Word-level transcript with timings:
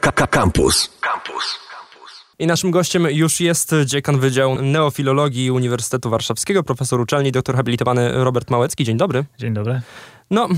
Campus. 0.00 0.90
Campus. 1.00 1.58
I 2.38 2.46
naszym 2.46 2.70
gościem 2.70 3.06
już 3.10 3.40
jest 3.40 3.74
dziekan 3.84 4.18
Wydziału 4.18 4.62
Neofilologii 4.62 5.50
Uniwersytetu 5.50 6.10
Warszawskiego, 6.10 6.62
profesor 6.62 7.00
uczelni, 7.00 7.32
doktor 7.32 7.56
habilitowany 7.56 8.24
Robert 8.24 8.50
Małecki. 8.50 8.84
Dzień 8.84 8.96
dobry. 8.96 9.24
Dzień 9.38 9.54
dobry. 9.54 9.82
No, 10.30 10.48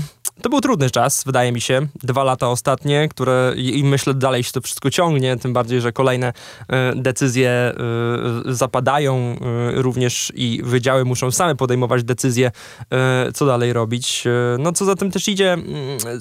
to 0.41 0.49
był 0.49 0.61
trudny 0.61 0.89
czas, 0.89 1.23
wydaje 1.25 1.51
mi 1.51 1.61
się. 1.61 1.87
Dwa 2.03 2.23
lata 2.23 2.49
ostatnie, 2.49 3.07
które 3.09 3.53
i 3.55 3.83
myślę 3.83 4.13
dalej 4.13 4.43
się 4.43 4.51
to 4.51 4.61
wszystko 4.61 4.89
ciągnie, 4.89 5.37
tym 5.37 5.53
bardziej, 5.53 5.81
że 5.81 5.91
kolejne 5.91 6.29
y, 6.29 6.65
decyzje 6.95 7.73
y, 8.49 8.55
zapadają 8.55 9.35
y, 9.77 9.81
również 9.81 10.31
i 10.35 10.61
wydziały 10.63 11.05
muszą 11.05 11.31
same 11.31 11.55
podejmować 11.55 12.03
decyzje, 12.03 12.51
co 13.33 13.45
dalej 13.45 13.73
robić. 13.73 14.23
no 14.59 14.71
co 14.71 14.85
za 14.85 14.95
tym 14.95 15.11
też 15.11 15.27
idzie, 15.27 15.53
mm, 15.53 15.65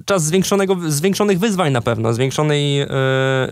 czas 0.05 0.24
zwiększonego, 0.24 0.77
zwiększonych 0.87 1.38
wyzwań 1.38 1.73
na 1.73 1.80
pewno, 1.80 2.12
zwiększonej 2.12 2.87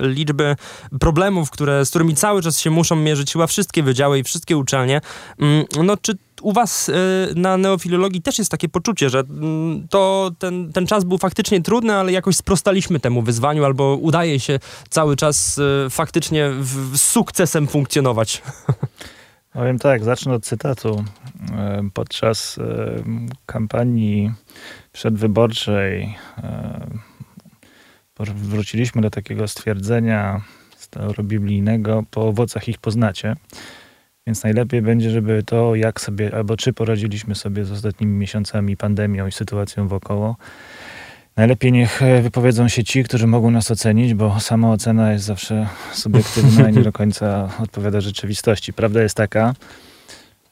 liczby 0.00 0.56
problemów, 1.00 1.50
które, 1.50 1.84
z 1.84 1.90
którymi 1.90 2.14
cały 2.14 2.42
czas 2.42 2.60
się 2.60 2.70
muszą 2.70 2.96
mierzyć 2.96 3.32
chyba 3.32 3.46
wszystkie 3.46 3.82
wydziały 3.82 4.18
i 4.18 4.24
wszystkie 4.24 4.56
uczelnie. 4.56 5.00
Mm, 5.40 5.64
no 5.82 5.96
czy 5.96 6.16
u 6.44 6.52
was 6.52 6.88
y, 6.88 6.92
na 7.36 7.56
neofilologii 7.56 8.22
też 8.22 8.38
jest 8.38 8.50
takie 8.50 8.68
poczucie, 8.68 9.10
że 9.10 9.18
mm, 9.18 9.88
to 9.88 10.30
ten, 10.38 10.72
ten 10.72 10.86
czas 10.86 11.04
był 11.04 11.18
faktycznie 11.18 11.62
trudny, 11.62 11.94
ale 11.94 12.12
jakoś 12.12 12.36
sprostaliśmy 12.36 13.00
temu 13.00 13.22
wyzwaniu, 13.22 13.64
albo 13.64 13.96
udaje 13.96 14.40
się 14.40 14.58
cały 14.88 15.16
czas 15.16 15.58
y, 15.58 15.90
faktycznie 15.90 16.50
z 16.92 17.00
sukcesem 17.00 17.66
funkcjonować. 17.66 18.42
Powiem 19.52 19.78
tak, 19.78 20.04
zacznę 20.04 20.34
od 20.34 20.44
cytatu. 20.44 21.04
Y, 21.86 21.90
podczas 21.94 22.58
kampanii 23.46 24.32
przedwyborczej 24.92 26.14
wróciliśmy 28.34 29.02
do 29.02 29.10
takiego 29.10 29.48
stwierdzenia 29.48 30.40
staurobiblijnego, 30.76 32.04
po 32.10 32.28
owocach 32.28 32.68
ich 32.68 32.78
poznacie. 32.78 33.36
Więc 34.26 34.44
najlepiej 34.44 34.82
będzie, 34.82 35.10
żeby 35.10 35.42
to, 35.42 35.74
jak 35.74 36.00
sobie, 36.00 36.34
albo 36.34 36.56
czy 36.56 36.72
poradziliśmy 36.72 37.34
sobie 37.34 37.64
z 37.64 37.72
ostatnimi 37.72 38.18
miesiącami 38.18 38.76
pandemią 38.76 39.26
i 39.26 39.32
sytuacją 39.32 39.88
wokoło, 39.88 40.36
najlepiej 41.36 41.72
niech 41.72 42.00
wypowiedzą 42.22 42.68
się 42.68 42.84
ci, 42.84 43.04
którzy 43.04 43.26
mogą 43.26 43.50
nas 43.50 43.70
ocenić, 43.70 44.14
bo 44.14 44.40
sama 44.40 44.72
ocena 44.72 45.12
jest 45.12 45.24
zawsze 45.24 45.68
subiektywna 45.92 46.70
i 46.70 46.72
nie 46.72 46.82
do 46.82 46.92
końca 46.92 47.48
odpowiada 47.62 48.00
rzeczywistości. 48.00 48.72
Prawda 48.72 49.02
jest 49.02 49.16
taka, 49.16 49.54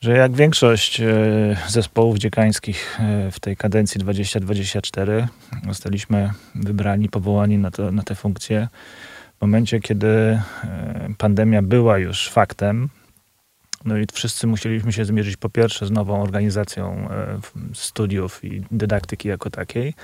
że 0.01 0.17
jak 0.17 0.33
większość 0.33 1.01
e, 1.01 1.07
zespołów 1.69 2.19
dziekańskich 2.19 3.01
e, 3.01 3.31
w 3.31 3.41
tej 3.41 3.57
kadencji 3.57 4.01
2024 4.01 5.29
zostaliśmy 5.67 6.31
wybrani, 6.55 7.09
powołani 7.09 7.59
na, 7.59 7.71
to, 7.71 7.93
na 7.93 8.03
tę 8.03 8.15
funkcję 8.15 8.69
w 9.39 9.41
momencie, 9.43 9.81
kiedy 9.81 10.09
e, 10.09 10.41
pandemia 11.19 11.63
była 11.63 11.99
już 11.99 12.31
faktem, 12.31 12.89
no 13.85 13.99
i 13.99 14.07
wszyscy 14.13 14.47
musieliśmy 14.47 14.93
się 14.93 15.05
zmierzyć 15.05 15.37
po 15.37 15.49
pierwsze 15.49 15.87
z 15.87 15.91
nową 15.91 16.23
organizacją 16.23 17.09
e, 17.11 17.41
studiów 17.75 18.45
i 18.45 18.63
dydaktyki 18.71 19.29
jako 19.29 19.51
takiej, 19.51 19.95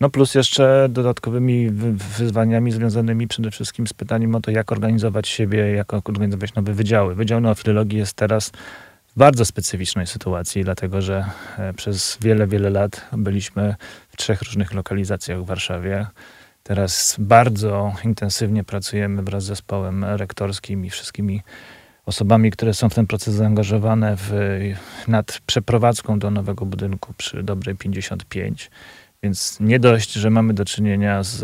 no 0.00 0.10
plus 0.10 0.34
jeszcze 0.34 0.88
dodatkowymi 0.90 1.70
wyzwaniami 1.70 2.72
związanymi 2.72 3.28
przede 3.28 3.50
wszystkim 3.50 3.86
z 3.86 3.92
pytaniem 3.92 4.34
o 4.34 4.40
to, 4.40 4.50
jak 4.50 4.72
organizować 4.72 5.28
siebie, 5.28 5.58
jak 5.58 5.94
organizować 5.94 6.54
nowe 6.54 6.72
wydziały. 6.72 7.14
Wydział 7.14 7.40
neofilologii 7.40 7.98
jest 7.98 8.12
teraz 8.12 8.52
w 9.08 9.18
bardzo 9.18 9.44
specyficznej 9.44 10.06
sytuacji, 10.06 10.64
dlatego 10.64 11.02
że 11.02 11.24
e, 11.58 11.72
przez 11.74 12.18
wiele, 12.20 12.46
wiele 12.46 12.70
lat 12.70 13.06
byliśmy 13.12 13.74
w 14.08 14.16
trzech 14.16 14.42
różnych 14.42 14.74
lokalizacjach 14.74 15.42
w 15.42 15.46
Warszawie. 15.46 16.06
Teraz 16.62 17.16
bardzo 17.18 17.92
intensywnie 18.04 18.64
pracujemy 18.64 19.22
wraz 19.22 19.44
z 19.44 19.46
zespołem 19.46 20.04
rektorskim 20.04 20.84
i 20.86 20.90
wszystkimi 20.90 21.42
osobami, 22.08 22.50
które 22.50 22.74
są 22.74 22.88
w 22.88 22.94
ten 22.94 23.06
proces 23.06 23.34
zaangażowane 23.34 24.16
w, 24.16 24.32
nad 25.08 25.40
przeprowadzką 25.46 26.18
do 26.18 26.30
nowego 26.30 26.66
budynku 26.66 27.14
przy 27.16 27.42
dobrej 27.42 27.76
55. 27.76 28.70
Więc 29.22 29.60
nie 29.60 29.80
dość, 29.80 30.12
że 30.12 30.30
mamy 30.30 30.54
do 30.54 30.64
czynienia 30.64 31.22
z, 31.22 31.36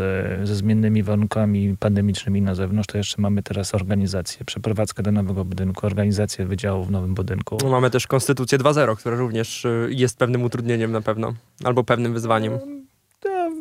ze 0.49 0.57
zmiennymi 0.57 1.03
warunkami 1.03 1.77
pandemicznymi 1.81 2.43
na 2.43 2.55
zewnątrz, 2.55 2.87
to 2.87 2.99
jeszcze 2.99 3.23
mamy 3.23 3.43
teraz 3.43 3.75
organizację, 3.75 4.45
przeprowadzkę 4.45 5.03
do 5.03 5.13
nowego 5.13 5.45
budynku, 5.45 5.87
organizację 5.87 6.47
wydziału 6.47 6.85
w 6.85 6.91
nowym 6.91 7.15
budynku. 7.15 7.59
No, 7.63 7.71
mamy 7.71 7.91
też 7.91 8.07
Konstytucję 8.07 8.59
2.0, 8.59 8.97
która 8.97 9.17
również 9.17 9.65
y, 9.65 9.89
jest 9.91 10.19
pewnym 10.19 10.43
utrudnieniem 10.43 10.93
na 10.93 11.01
pewno, 11.01 11.35
albo 11.65 11.85
pewnym 11.85 12.13
wyzwaniem 12.13 12.84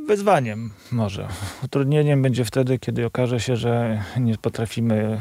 wyzwaniem 0.07 0.71
może. 0.91 1.27
Utrudnieniem 1.63 2.21
będzie 2.21 2.45
wtedy, 2.45 2.79
kiedy 2.79 3.05
okaże 3.05 3.39
się, 3.39 3.55
że 3.55 4.03
nie 4.19 4.37
potrafimy 4.37 5.19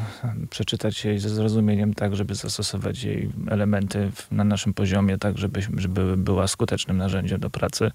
przeczytać 0.49 1.05
jej 1.05 1.19
ze 1.19 1.29
zrozumieniem 1.29 1.93
tak, 1.93 2.15
żeby 2.15 2.35
zastosować 2.35 3.03
jej 3.03 3.29
elementy 3.47 4.11
na 4.31 4.43
naszym 4.43 4.73
poziomie, 4.73 5.17
tak 5.17 5.37
żeby, 5.37 5.61
żeby 5.77 6.17
była 6.17 6.47
skutecznym 6.47 6.97
narzędziem 6.97 7.39
do 7.39 7.49
pracy. 7.49 7.91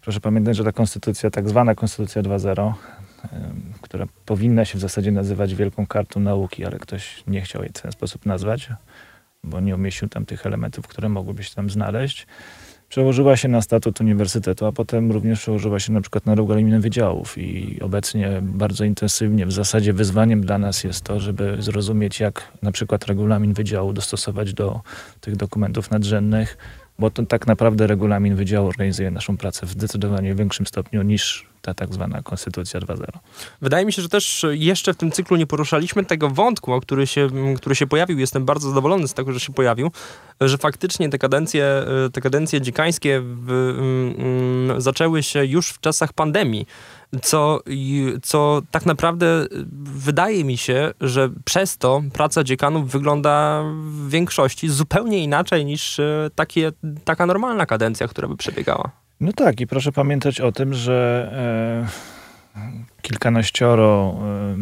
Proszę 0.00 0.20
pamiętać, 0.20 0.56
że 0.56 0.64
ta 0.64 0.72
konstytucja, 0.72 1.30
tak 1.30 1.48
zwana 1.48 1.74
konstytucja 1.74 2.22
2.0, 2.22 2.72
która 3.80 4.06
powinna 4.26 4.64
się 4.64 4.78
w 4.78 4.80
zasadzie 4.80 5.12
nazywać 5.12 5.54
Wielką 5.54 5.86
Kartą 5.86 6.20
Nauki, 6.20 6.64
ale 6.64 6.78
ktoś 6.78 7.24
nie 7.26 7.40
chciał 7.40 7.62
jej 7.62 7.70
w 7.74 7.82
ten 7.82 7.92
sposób 7.92 8.26
nazwać, 8.26 8.68
bo 9.44 9.60
nie 9.60 9.74
umieścił 9.74 10.08
tam 10.08 10.26
tych 10.26 10.46
elementów, 10.46 10.88
które 10.88 11.08
mogłyby 11.08 11.44
się 11.44 11.54
tam 11.54 11.70
znaleźć 11.70 12.26
przełożyła 12.90 13.36
się 13.36 13.48
na 13.48 13.62
statut 13.62 14.00
uniwersytetu, 14.00 14.66
a 14.66 14.72
potem 14.72 15.12
również 15.12 15.40
przełożyła 15.40 15.80
się 15.80 15.92
na 15.92 16.00
przykład 16.00 16.26
na 16.26 16.34
regulaminy 16.34 16.80
wydziałów. 16.80 17.38
I 17.38 17.78
obecnie 17.82 18.28
bardzo 18.42 18.84
intensywnie, 18.84 19.46
w 19.46 19.52
zasadzie 19.52 19.92
wyzwaniem 19.92 20.40
dla 20.40 20.58
nas 20.58 20.84
jest 20.84 21.04
to, 21.04 21.20
żeby 21.20 21.56
zrozumieć, 21.58 22.20
jak 22.20 22.52
na 22.62 22.72
przykład 22.72 23.06
regulamin 23.06 23.52
wydziału 23.52 23.92
dostosować 23.92 24.54
do 24.54 24.80
tych 25.20 25.36
dokumentów 25.36 25.90
nadrzędnych, 25.90 26.56
bo 26.98 27.10
to 27.10 27.26
tak 27.26 27.46
naprawdę 27.46 27.86
regulamin 27.86 28.34
wydziału 28.34 28.68
organizuje 28.68 29.10
naszą 29.10 29.36
pracę 29.36 29.66
w 29.66 29.70
zdecydowanie 29.70 30.34
większym 30.34 30.66
stopniu 30.66 31.02
niż 31.02 31.49
ta 31.62 31.74
tak 31.74 31.94
zwana 31.94 32.22
Konstytucja 32.22 32.80
2.0. 32.80 33.04
Wydaje 33.62 33.86
mi 33.86 33.92
się, 33.92 34.02
że 34.02 34.08
też 34.08 34.46
jeszcze 34.50 34.94
w 34.94 34.96
tym 34.96 35.10
cyklu 35.10 35.36
nie 35.36 35.46
poruszaliśmy 35.46 36.04
tego 36.04 36.30
wątku, 36.30 36.80
który 36.80 37.06
się, 37.06 37.28
który 37.56 37.74
się 37.74 37.86
pojawił. 37.86 38.18
Jestem 38.18 38.44
bardzo 38.44 38.68
zadowolony 38.68 39.08
z 39.08 39.14
tego, 39.14 39.32
że 39.32 39.40
się 39.40 39.52
pojawił, 39.52 39.90
że 40.40 40.58
faktycznie 40.58 41.08
te 41.08 41.18
kadencje, 41.18 41.84
te 42.12 42.20
kadencje 42.20 42.60
dziekańskie 42.60 43.20
w, 43.24 43.50
mm, 44.18 44.80
zaczęły 44.80 45.22
się 45.22 45.44
już 45.44 45.68
w 45.70 45.80
czasach 45.80 46.12
pandemii 46.12 46.66
co, 47.22 47.60
co 48.22 48.62
tak 48.70 48.86
naprawdę 48.86 49.46
wydaje 49.82 50.44
mi 50.44 50.56
się, 50.56 50.92
że 51.00 51.30
przez 51.44 51.78
to 51.78 52.02
praca 52.12 52.44
dziekanów 52.44 52.90
wygląda 52.90 53.64
w 53.74 54.10
większości 54.10 54.68
zupełnie 54.68 55.24
inaczej 55.24 55.64
niż 55.64 55.98
e, 55.98 56.30
takie, 56.34 56.72
taka 57.04 57.26
normalna 57.26 57.66
kadencja, 57.66 58.08
która 58.08 58.28
by 58.28 58.36
przebiegała. 58.36 58.90
No 59.20 59.32
tak, 59.32 59.60
i 59.60 59.66
proszę 59.66 59.92
pamiętać 59.92 60.40
o 60.40 60.52
tym, 60.52 60.74
że 60.74 61.30
e, 62.56 62.80
kilkanaścioro 63.02 64.14
e, 64.14 64.56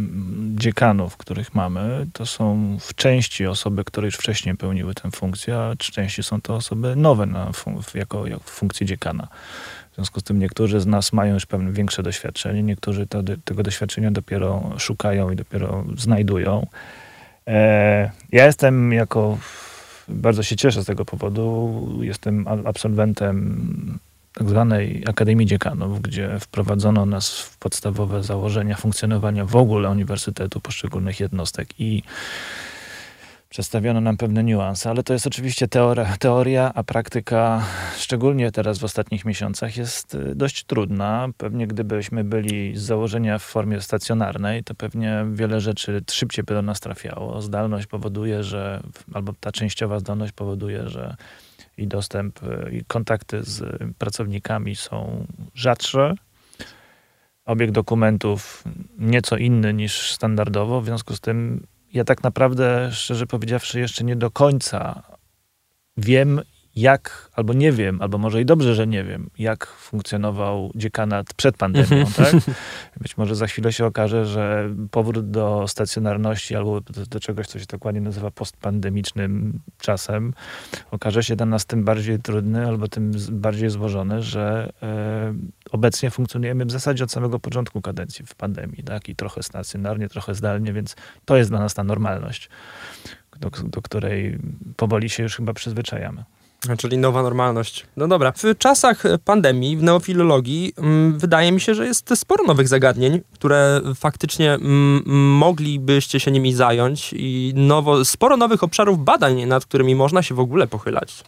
dziekanów, 0.54 1.16
których 1.16 1.54
mamy, 1.54 2.06
to 2.12 2.26
są 2.26 2.76
w 2.80 2.94
części 2.94 3.46
osoby, 3.46 3.84
które 3.84 4.06
już 4.06 4.14
wcześniej 4.14 4.56
pełniły 4.56 4.94
tę 4.94 5.10
funkcję, 5.10 5.56
a 5.56 5.74
w 5.74 5.78
części 5.78 6.22
są 6.22 6.40
to 6.40 6.54
osoby 6.54 6.96
nowe 6.96 7.26
na 7.26 7.50
fun- 7.50 7.96
jako, 7.98 8.26
jako 8.26 8.44
funkcji 8.44 8.86
dziekana. 8.86 9.28
W 9.92 9.94
związku 9.94 10.20
z 10.20 10.22
tym 10.22 10.38
niektórzy 10.38 10.80
z 10.80 10.86
nas 10.86 11.12
mają 11.12 11.34
już 11.34 11.46
pewne 11.46 11.72
większe 11.72 12.02
doświadczenie, 12.02 12.62
niektórzy 12.62 13.06
to, 13.06 13.22
tego 13.44 13.62
doświadczenia 13.62 14.10
dopiero 14.10 14.72
szukają 14.78 15.30
i 15.30 15.36
dopiero 15.36 15.84
znajdują. 15.96 16.66
E, 17.46 18.10
ja 18.32 18.46
jestem 18.46 18.92
jako, 18.92 19.38
bardzo 20.08 20.42
się 20.42 20.56
cieszę 20.56 20.82
z 20.82 20.86
tego 20.86 21.04
powodu, 21.04 21.88
jestem 22.02 22.46
absolwentem 22.64 23.98
tak 24.32 24.48
zwanej 24.48 25.04
Akademii 25.06 25.46
Dziekanów, 25.46 26.02
gdzie 26.02 26.38
wprowadzono 26.40 27.06
nas 27.06 27.38
w 27.38 27.58
podstawowe 27.58 28.22
założenia 28.22 28.76
funkcjonowania 28.76 29.44
w 29.44 29.56
ogóle 29.56 29.90
uniwersytetu, 29.90 30.60
poszczególnych 30.60 31.20
jednostek 31.20 31.80
i 31.80 32.02
przedstawiono 33.48 34.00
nam 34.00 34.16
pewne 34.16 34.44
niuanse, 34.44 34.90
ale 34.90 35.02
to 35.02 35.12
jest 35.12 35.26
oczywiście 35.26 35.68
teoria, 35.68 36.16
teoria, 36.18 36.72
a 36.74 36.82
praktyka, 36.82 37.64
szczególnie 37.96 38.52
teraz 38.52 38.78
w 38.78 38.84
ostatnich 38.84 39.24
miesiącach, 39.24 39.76
jest 39.76 40.14
y, 40.14 40.34
dość 40.34 40.64
trudna. 40.64 41.28
Pewnie 41.36 41.66
gdybyśmy 41.66 42.24
byli 42.24 42.76
z 42.76 42.82
założenia 42.82 43.38
w 43.38 43.42
formie 43.42 43.80
stacjonarnej, 43.80 44.64
to 44.64 44.74
pewnie 44.74 45.24
wiele 45.32 45.60
rzeczy 45.60 46.02
szybciej 46.10 46.44
by 46.44 46.54
do 46.54 46.62
nas 46.62 46.80
trafiało. 46.80 47.42
Zdalność 47.42 47.86
powoduje, 47.86 48.42
że, 48.42 48.82
albo 49.14 49.32
ta 49.40 49.52
częściowa 49.52 49.98
zdolność 49.98 50.32
powoduje, 50.32 50.88
że 50.88 51.16
i 51.78 51.86
dostęp, 51.86 52.42
y, 52.42 52.70
i 52.72 52.84
kontakty 52.84 53.42
z 53.42 53.82
pracownikami 53.98 54.76
są 54.76 55.26
rzadsze. 55.54 56.14
Obieg 57.44 57.70
dokumentów 57.70 58.64
nieco 58.98 59.36
inny 59.36 59.74
niż 59.74 60.12
standardowo, 60.12 60.80
w 60.80 60.84
związku 60.84 61.16
z 61.16 61.20
tym 61.20 61.66
ja 61.92 62.04
tak 62.04 62.22
naprawdę, 62.22 62.90
szczerze 62.92 63.26
powiedziawszy, 63.26 63.80
jeszcze 63.80 64.04
nie 64.04 64.16
do 64.16 64.30
końca 64.30 65.02
wiem, 65.96 66.40
jak, 66.76 67.30
albo 67.34 67.52
nie 67.52 67.72
wiem, 67.72 68.02
albo 68.02 68.18
może 68.18 68.40
i 68.40 68.44
dobrze, 68.44 68.74
że 68.74 68.86
nie 68.86 69.04
wiem, 69.04 69.30
jak 69.38 69.66
funkcjonował 69.66 70.70
dziekanat 70.74 71.34
przed 71.34 71.56
pandemią, 71.56 72.06
tak? 72.16 72.34
Być 73.02 73.16
może 73.16 73.36
za 73.36 73.46
chwilę 73.46 73.72
się 73.72 73.86
okaże, 73.86 74.26
że 74.26 74.70
powrót 74.90 75.30
do 75.30 75.64
stacjonarności 75.68 76.56
albo 76.56 76.80
do, 76.80 77.06
do 77.06 77.20
czegoś, 77.20 77.46
co 77.46 77.58
się 77.58 77.66
dokładnie 77.66 78.00
nazywa 78.00 78.30
postpandemicznym 78.30 79.60
czasem, 79.78 80.34
okaże 80.90 81.22
się 81.22 81.36
dla 81.36 81.46
nas 81.46 81.66
tym 81.66 81.84
bardziej 81.84 82.18
trudny 82.18 82.66
albo 82.66 82.88
tym 82.88 83.12
bardziej 83.30 83.70
złożony, 83.70 84.22
że 84.22 84.72
e, 84.82 85.34
obecnie 85.70 86.10
funkcjonujemy 86.10 86.64
w 86.64 86.70
zasadzie 86.70 87.04
od 87.04 87.12
samego 87.12 87.38
początku 87.38 87.80
kadencji 87.80 88.26
w 88.26 88.34
pandemii, 88.34 88.82
tak? 88.84 89.08
I 89.08 89.16
trochę 89.16 89.42
stacjonarnie, 89.42 90.08
trochę 90.08 90.34
zdalnie, 90.34 90.72
więc 90.72 90.96
to 91.24 91.36
jest 91.36 91.50
dla 91.50 91.58
nas 91.58 91.74
ta 91.74 91.84
normalność, 91.84 92.48
do, 93.40 93.50
do 93.64 93.82
której 93.82 94.38
powoli 94.76 95.10
się 95.10 95.22
już 95.22 95.36
chyba 95.36 95.52
przyzwyczajamy. 95.52 96.24
Czyli 96.78 96.98
nowa 96.98 97.22
normalność. 97.22 97.86
No 97.96 98.08
dobra. 98.08 98.32
W 98.32 98.58
czasach 98.58 99.02
pandemii, 99.24 99.76
w 99.76 99.82
neofilologii, 99.82 100.72
mm, 100.78 101.18
wydaje 101.18 101.52
mi 101.52 101.60
się, 101.60 101.74
że 101.74 101.86
jest 101.86 102.12
sporo 102.14 102.44
nowych 102.44 102.68
zagadnień, 102.68 103.20
które 103.32 103.80
faktycznie 103.94 104.54
mm, 104.54 105.02
moglibyście 105.38 106.20
się 106.20 106.30
nimi 106.30 106.52
zająć 106.52 107.14
i 107.16 107.52
nowo, 107.56 108.04
sporo 108.04 108.36
nowych 108.36 108.62
obszarów 108.62 109.04
badań, 109.04 109.46
nad 109.46 109.64
którymi 109.64 109.94
można 109.94 110.22
się 110.22 110.34
w 110.34 110.40
ogóle 110.40 110.66
pochylać. 110.66 111.24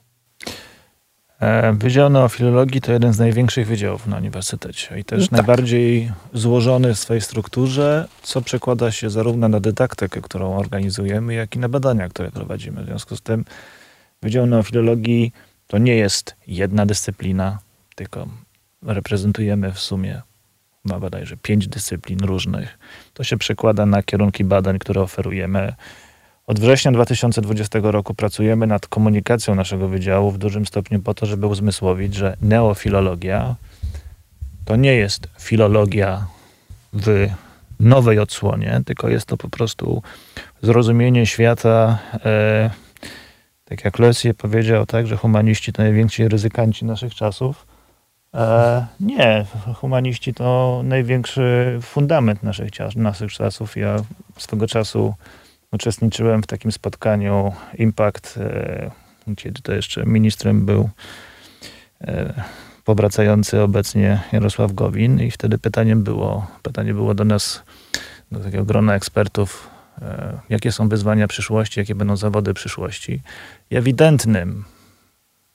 E, 1.41 1.73
Wydział 1.73 2.11
neofilologii 2.11 2.81
to 2.81 2.93
jeden 2.93 3.13
z 3.13 3.19
największych 3.19 3.67
wydziałów 3.67 4.07
na 4.07 4.17
uniwersytecie 4.17 4.99
i 4.99 5.05
też 5.05 5.23
tak. 5.23 5.33
najbardziej 5.33 6.13
złożony 6.35 6.95
w 6.95 6.99
swojej 6.99 7.21
strukturze, 7.21 8.09
co 8.23 8.43
przekłada 8.43 8.91
się 8.91 9.11
zarówno 9.11 9.49
na 9.49 9.61
dydaktykę, 9.61 10.21
którą 10.21 10.57
organizujemy, 10.57 11.35
jak 11.35 11.57
i 11.57 11.59
na 11.59 11.69
badania, 11.69 12.09
które 12.09 12.31
prowadzimy. 12.31 12.83
W 12.83 12.87
związku 12.87 13.17
z 13.17 13.21
tym 13.21 13.45
Wydział 14.23 14.47
Neofilologii 14.47 15.33
to 15.67 15.79
nie 15.79 15.97
jest 15.97 16.37
jedna 16.47 16.87
dyscyplina, 16.87 17.59
tylko 17.95 18.29
reprezentujemy 18.83 19.73
w 19.73 19.79
sumie 19.79 20.23
ma 20.85 21.01
bodajże 21.01 21.37
pięć 21.37 21.69
dyscyplin 21.69 22.19
różnych. 22.19 22.79
To 23.15 23.25
się 23.25 23.37
przekłada 23.37 23.87
na 23.87 24.03
kierunki 24.03 24.45
badań, 24.45 24.79
które 24.79 25.01
oferujemy. 25.03 25.75
Od 26.47 26.61
września 26.61 26.93
2020 26.93 27.79
roku 27.83 28.15
pracujemy 28.15 28.67
nad 28.67 28.87
komunikacją 28.87 29.55
naszego 29.55 29.89
wydziału 29.89 30.31
w 30.31 30.39
dużym 30.39 30.67
stopniu 30.67 31.01
po 31.01 31.15
to, 31.15 31.27
żeby 31.27 31.47
uzmysłowić, 31.47 32.15
że 32.15 32.37
neofilologia 32.43 33.57
to 34.65 34.77
nie 34.77 34.95
jest 34.95 35.29
filologia 35.39 36.27
w 36.93 37.29
nowej 37.81 38.19
odsłonie, 38.19 38.81
tylko 38.87 39.09
jest 39.09 39.27
to 39.27 39.37
po 39.37 39.49
prostu 39.49 40.03
zrozumienie 40.63 41.27
świata. 41.27 41.99
E, 42.25 42.71
tak 43.71 43.85
jak 43.85 43.99
Leslie 43.99 44.35
powiedział, 44.35 44.87
tak, 44.87 45.07
że 45.07 45.17
humaniści 45.17 45.73
to 45.73 45.83
najwięksi 45.83 46.29
ryzykanci 46.29 46.85
naszych 46.85 47.15
czasów. 47.15 47.67
E, 48.35 48.87
nie, 49.01 49.47
humaniści 49.75 50.35
to 50.35 50.81
największy 50.85 51.79
fundament 51.83 52.43
naszych, 52.43 52.71
naszych 52.97 53.33
czasów. 53.33 53.77
Ja 53.77 53.97
swego 54.39 54.67
czasu 54.67 55.15
uczestniczyłem 55.73 56.43
w 56.43 56.47
takim 56.47 56.73
spotkaniu 56.73 57.53
Impact, 57.79 58.39
e, 58.39 58.91
kiedy 59.37 59.63
to 59.63 59.73
jeszcze 59.73 60.07
ministrem 60.07 60.67
był 60.67 60.91
e, 62.01 62.35
powracający 62.85 63.63
obecnie 63.63 64.21
Jarosław 64.33 64.73
Gowin 64.73 65.21
i 65.21 65.31
wtedy 65.31 65.59
pytaniem 65.59 66.03
było, 66.03 66.47
pytanie 66.63 66.95
było 66.95 67.15
do 67.15 67.25
nas, 67.25 67.63
do 68.33 68.41
takiego 68.41 68.65
grona 68.65 68.95
ekspertów, 68.95 69.70
jakie 70.49 70.73
są 70.73 70.89
wyzwania 70.89 71.29
przyszłości, 71.29 71.81
jakie 71.81 71.95
będą 71.95 72.17
zawody 72.17 72.55
przyszłości. 72.55 73.21
I 73.71 73.77
ewidentnym 73.77 74.65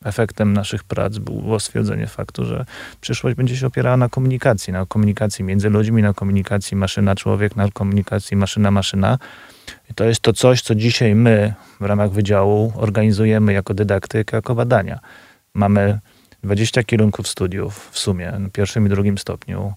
efektem 0.05 0.53
naszych 0.53 0.83
prac 0.83 1.17
było 1.17 1.59
stwierdzenie 1.59 2.07
faktu, 2.07 2.45
że 2.45 2.65
przyszłość 3.01 3.37
będzie 3.37 3.57
się 3.57 3.67
opierała 3.67 3.97
na 3.97 4.09
komunikacji, 4.09 4.73
na 4.73 4.85
komunikacji 4.85 5.45
między 5.45 5.69
ludźmi, 5.69 6.01
na 6.01 6.13
komunikacji 6.13 6.77
maszyna-człowiek, 6.77 7.55
na 7.55 7.71
komunikacji 7.71 8.37
maszyna-maszyna. 8.37 9.17
I 9.91 9.93
to 9.93 10.03
jest 10.03 10.21
to 10.21 10.33
coś, 10.33 10.61
co 10.61 10.75
dzisiaj 10.75 11.15
my 11.15 11.53
w 11.79 11.85
ramach 11.85 12.11
wydziału 12.11 12.73
organizujemy 12.75 13.53
jako 13.53 13.73
dydaktykę, 13.73 14.37
jako 14.37 14.55
badania. 14.55 14.99
Mamy 15.53 15.99
20 16.43 16.83
kierunków 16.83 17.27
studiów 17.27 17.89
w 17.91 17.99
sumie, 17.99 18.31
na 18.31 18.49
pierwszym 18.49 18.85
i 18.85 18.89
drugim 18.89 19.17
stopniu. 19.17 19.73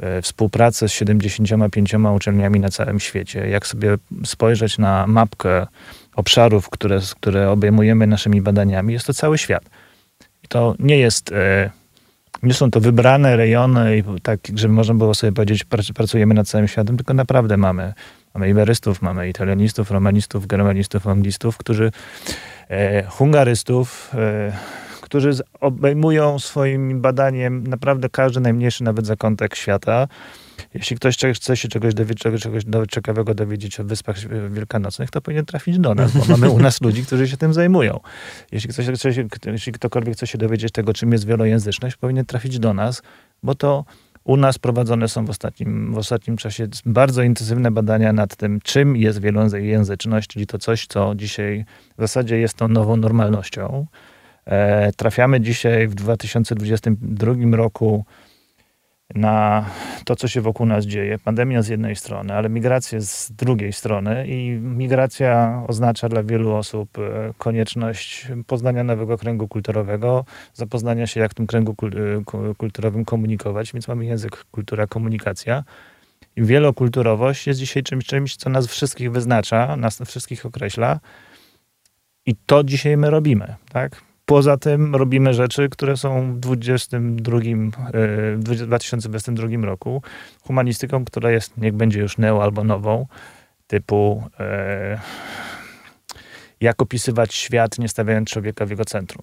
E, 0.00 0.22
współpracę 0.22 0.88
z 0.88 0.92
75 0.92 1.94
uczelniami 2.16 2.60
na 2.60 2.68
całym 2.68 3.00
świecie. 3.00 3.48
Jak 3.48 3.66
sobie 3.66 3.96
spojrzeć 4.24 4.78
na 4.78 5.06
mapkę 5.06 5.66
obszarów, 6.16 6.70
które, 6.70 7.00
które 7.20 7.50
obejmujemy 7.50 8.06
naszymi 8.06 8.42
badaniami, 8.42 8.92
jest 8.92 9.06
to 9.06 9.14
cały 9.14 9.38
świat. 9.38 9.62
I 10.44 10.48
to 10.48 10.74
nie 10.78 10.98
jest, 10.98 11.32
e, 11.32 11.70
nie 12.42 12.54
są 12.54 12.70
to 12.70 12.80
wybrane 12.80 13.36
rejony, 13.36 14.04
tak, 14.22 14.40
żeby 14.54 14.74
można 14.74 14.94
było 14.94 15.14
sobie 15.14 15.32
powiedzieć, 15.32 15.64
pracujemy 15.94 16.34
nad 16.34 16.48
całym 16.48 16.68
światem, 16.68 16.96
tylko 16.96 17.14
naprawdę 17.14 17.56
mamy, 17.56 17.92
mamy 18.34 18.48
iberystów, 18.48 19.02
mamy 19.02 19.28
italianistów, 19.28 19.90
romanistów, 19.90 20.46
germanistów, 20.46 21.06
anglistów, 21.06 21.56
którzy, 21.56 21.92
e, 22.68 23.02
hungarystów, 23.02 24.10
którzy 25.10 25.30
obejmują 25.60 26.38
swoim 26.38 27.00
badaniem 27.00 27.66
naprawdę 27.66 28.08
każdy 28.08 28.40
najmniejszy 28.40 28.84
nawet 28.84 29.06
zakątek 29.06 29.54
świata. 29.54 30.08
Jeśli 30.74 30.96
ktoś 30.96 31.18
chce 31.34 31.56
się 31.56 31.68
czegoś, 31.68 31.94
dowiedzieć, 31.94 32.22
czegoś 32.22 32.62
ciekawego 32.90 33.34
dowiedzieć 33.34 33.80
o 33.80 33.84
Wyspach 33.84 34.16
Wielkanocnych, 34.50 35.10
to 35.10 35.20
powinien 35.20 35.46
trafić 35.46 35.78
do 35.78 35.94
nas, 35.94 36.12
bo 36.12 36.24
mamy 36.28 36.50
u 36.50 36.58
nas 36.58 36.80
ludzi, 36.80 37.04
którzy 37.04 37.28
się 37.28 37.36
tym 37.36 37.54
zajmują. 37.54 38.00
Jeśli, 38.52 38.70
ktoś 38.70 38.86
chce 38.86 39.14
się, 39.14 39.28
jeśli 39.46 39.72
ktokolwiek 39.72 40.14
chce 40.14 40.26
się 40.26 40.38
dowiedzieć 40.38 40.72
tego, 40.72 40.92
czym 40.92 41.12
jest 41.12 41.26
wielojęzyczność, 41.26 41.96
powinien 41.96 42.24
trafić 42.24 42.58
do 42.58 42.74
nas, 42.74 43.02
bo 43.42 43.54
to 43.54 43.84
u 44.24 44.36
nas 44.36 44.58
prowadzone 44.58 45.08
są 45.08 45.24
w 45.24 45.30
ostatnim, 45.30 45.94
w 45.94 45.98
ostatnim 45.98 46.36
czasie 46.36 46.68
bardzo 46.86 47.22
intensywne 47.22 47.70
badania 47.70 48.12
nad 48.12 48.36
tym, 48.36 48.60
czym 48.62 48.96
jest 48.96 49.20
wielojęzyczność, 49.20 50.28
czyli 50.28 50.46
to 50.46 50.58
coś, 50.58 50.86
co 50.86 51.14
dzisiaj 51.14 51.64
w 51.98 52.00
zasadzie 52.00 52.38
jest 52.38 52.54
tą 52.54 52.68
nową 52.68 52.96
normalnością. 52.96 53.86
E, 54.46 54.92
trafiamy 54.92 55.40
dzisiaj 55.40 55.88
w 55.88 55.94
2022 55.94 57.56
roku 57.56 58.04
na 59.14 59.66
to, 60.04 60.16
co 60.16 60.28
się 60.28 60.40
wokół 60.40 60.66
nas 60.66 60.84
dzieje. 60.84 61.18
Pandemia 61.18 61.62
z 61.62 61.68
jednej 61.68 61.96
strony, 61.96 62.34
ale 62.34 62.48
migracja 62.48 63.00
z 63.00 63.32
drugiej 63.32 63.72
strony 63.72 64.26
i 64.26 64.50
migracja 64.50 65.62
oznacza 65.68 66.08
dla 66.08 66.22
wielu 66.22 66.54
osób 66.54 66.98
e, 66.98 67.32
konieczność 67.38 68.28
poznania 68.46 68.84
nowego 68.84 69.18
kręgu 69.18 69.48
kulturowego, 69.48 70.24
zapoznania 70.54 71.06
się, 71.06 71.20
jak 71.20 71.30
w 71.30 71.34
tym 71.34 71.46
kręgu 71.46 71.74
e, 71.82 72.54
kulturowym 72.54 73.04
komunikować, 73.04 73.72
więc 73.72 73.88
mamy 73.88 74.04
język, 74.04 74.44
kultura, 74.50 74.86
komunikacja. 74.86 75.64
I 76.36 76.42
wielokulturowość 76.42 77.46
jest 77.46 77.60
dzisiaj 77.60 77.82
czymś, 77.82 78.06
czymś, 78.06 78.36
co 78.36 78.50
nas 78.50 78.66
wszystkich 78.66 79.12
wyznacza, 79.12 79.76
nas 79.76 80.02
wszystkich 80.02 80.46
określa. 80.46 81.00
I 82.26 82.36
to 82.46 82.64
dzisiaj 82.64 82.96
my 82.96 83.10
robimy, 83.10 83.54
tak? 83.72 84.09
Poza 84.30 84.56
tym 84.56 84.94
robimy 84.94 85.34
rzeczy, 85.34 85.68
które 85.68 85.96
są 85.96 86.32
w 86.34 86.38
22, 86.38 87.38
e, 87.38 87.42
w 88.36 88.38
2022 88.42 89.64
roku 89.64 90.02
humanistyką, 90.42 91.04
która 91.04 91.30
jest, 91.30 91.56
niech 91.56 91.74
będzie 91.74 92.00
już 92.00 92.18
neo 92.18 92.42
albo 92.42 92.64
nową, 92.64 93.06
typu 93.66 94.22
e, 94.40 95.00
jak 96.60 96.82
opisywać 96.82 97.34
świat, 97.34 97.78
nie 97.78 97.88
stawiając 97.88 98.30
człowieka 98.30 98.66
w 98.66 98.70
jego 98.70 98.84
centrum. 98.84 99.22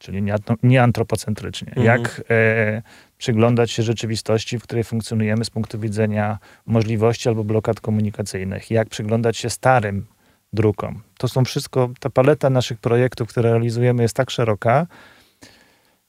Czyli 0.00 0.22
nie, 0.22 0.34
nie 0.62 0.82
antropocentrycznie. 0.82 1.68
Mhm. 1.68 1.86
Jak 1.86 2.22
e, 2.30 2.82
przyglądać 3.18 3.70
się 3.70 3.82
rzeczywistości, 3.82 4.58
w 4.58 4.62
której 4.62 4.84
funkcjonujemy 4.84 5.44
z 5.44 5.50
punktu 5.50 5.78
widzenia 5.78 6.38
możliwości 6.66 7.28
albo 7.28 7.44
blokad 7.44 7.80
komunikacyjnych. 7.80 8.70
Jak 8.70 8.88
przyglądać 8.88 9.36
się 9.36 9.50
starym 9.50 10.06
drukom. 10.52 11.02
To 11.18 11.28
są 11.28 11.44
wszystko, 11.44 11.90
ta 12.00 12.10
paleta 12.10 12.50
naszych 12.50 12.78
projektów, 12.78 13.28
które 13.28 13.50
realizujemy 13.50 14.02
jest 14.02 14.16
tak 14.16 14.30
szeroka, 14.30 14.86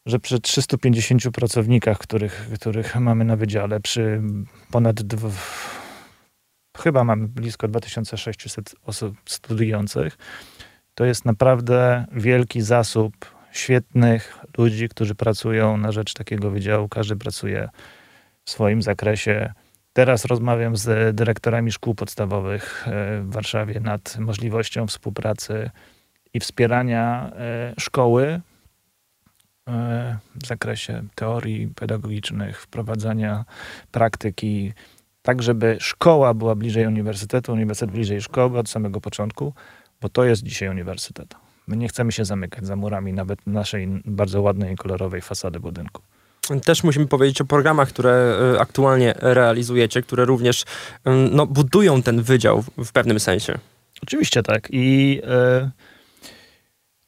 że 0.05 0.19
przy 0.19 0.39
350 0.39 1.23
pracownikach, 1.33 1.97
których, 1.97 2.49
których 2.59 2.95
mamy 2.95 3.25
na 3.25 3.35
wydziale, 3.35 3.79
przy 3.79 4.21
ponad 4.71 5.01
dw... 5.01 5.31
chyba 6.77 7.03
mamy 7.03 7.27
blisko 7.27 7.67
2600 7.67 8.75
osób 8.85 9.15
studiujących, 9.25 10.17
to 10.95 11.05
jest 11.05 11.25
naprawdę 11.25 12.05
wielki 12.11 12.61
zasób 12.61 13.13
świetnych 13.51 14.37
ludzi, 14.57 14.89
którzy 14.89 15.15
pracują 15.15 15.77
na 15.77 15.91
rzecz 15.91 16.13
takiego 16.13 16.51
wydziału. 16.51 16.89
Każdy 16.89 17.15
pracuje 17.15 17.69
w 18.45 18.49
swoim 18.49 18.81
zakresie. 18.81 19.53
Teraz 19.99 20.25
rozmawiam 20.25 20.77
z 20.77 21.15
dyrektorami 21.15 21.71
szkół 21.71 21.95
podstawowych 21.95 22.87
e, 22.87 23.21
w 23.21 23.31
Warszawie 23.31 23.79
nad 23.79 24.17
możliwością 24.19 24.87
współpracy 24.87 25.69
i 26.33 26.39
wspierania 26.39 27.31
e, 27.35 27.73
szkoły 27.79 28.41
e, 29.67 30.17
w 30.35 30.47
zakresie 30.47 31.03
teorii 31.15 31.67
pedagogicznych, 31.67 32.61
wprowadzania 32.61 33.45
praktyki, 33.91 34.73
tak 35.21 35.43
żeby 35.43 35.77
szkoła 35.79 36.33
była 36.33 36.55
bliżej 36.55 36.87
uniwersytetu, 36.87 37.53
uniwersytet 37.53 37.91
bliżej 37.91 38.21
szkoły 38.21 38.59
od 38.59 38.69
samego 38.69 39.01
początku, 39.01 39.53
bo 40.01 40.09
to 40.09 40.23
jest 40.23 40.43
dzisiaj 40.43 40.69
uniwersytet. 40.69 41.35
My 41.67 41.77
nie 41.77 41.87
chcemy 41.87 42.11
się 42.11 42.25
zamykać 42.25 42.65
za 42.65 42.75
murami 42.75 43.13
nawet 43.13 43.47
naszej 43.47 43.87
bardzo 44.05 44.41
ładnej 44.41 44.73
i 44.73 44.77
kolorowej 44.77 45.21
fasady 45.21 45.59
budynku. 45.59 46.01
Też 46.65 46.83
musimy 46.83 47.07
powiedzieć 47.07 47.41
o 47.41 47.45
programach, 47.45 47.89
które 47.89 48.37
y, 48.55 48.59
aktualnie 48.59 49.13
realizujecie, 49.17 50.01
które 50.01 50.25
również 50.25 50.61
y, 50.61 50.65
no, 51.31 51.45
budują 51.45 52.03
ten 52.03 52.21
wydział 52.21 52.63
w 52.77 52.91
pewnym 52.91 53.19
sensie. 53.19 53.57
Oczywiście 54.03 54.43
tak. 54.43 54.67
I 54.71 55.21
e, 55.23 55.69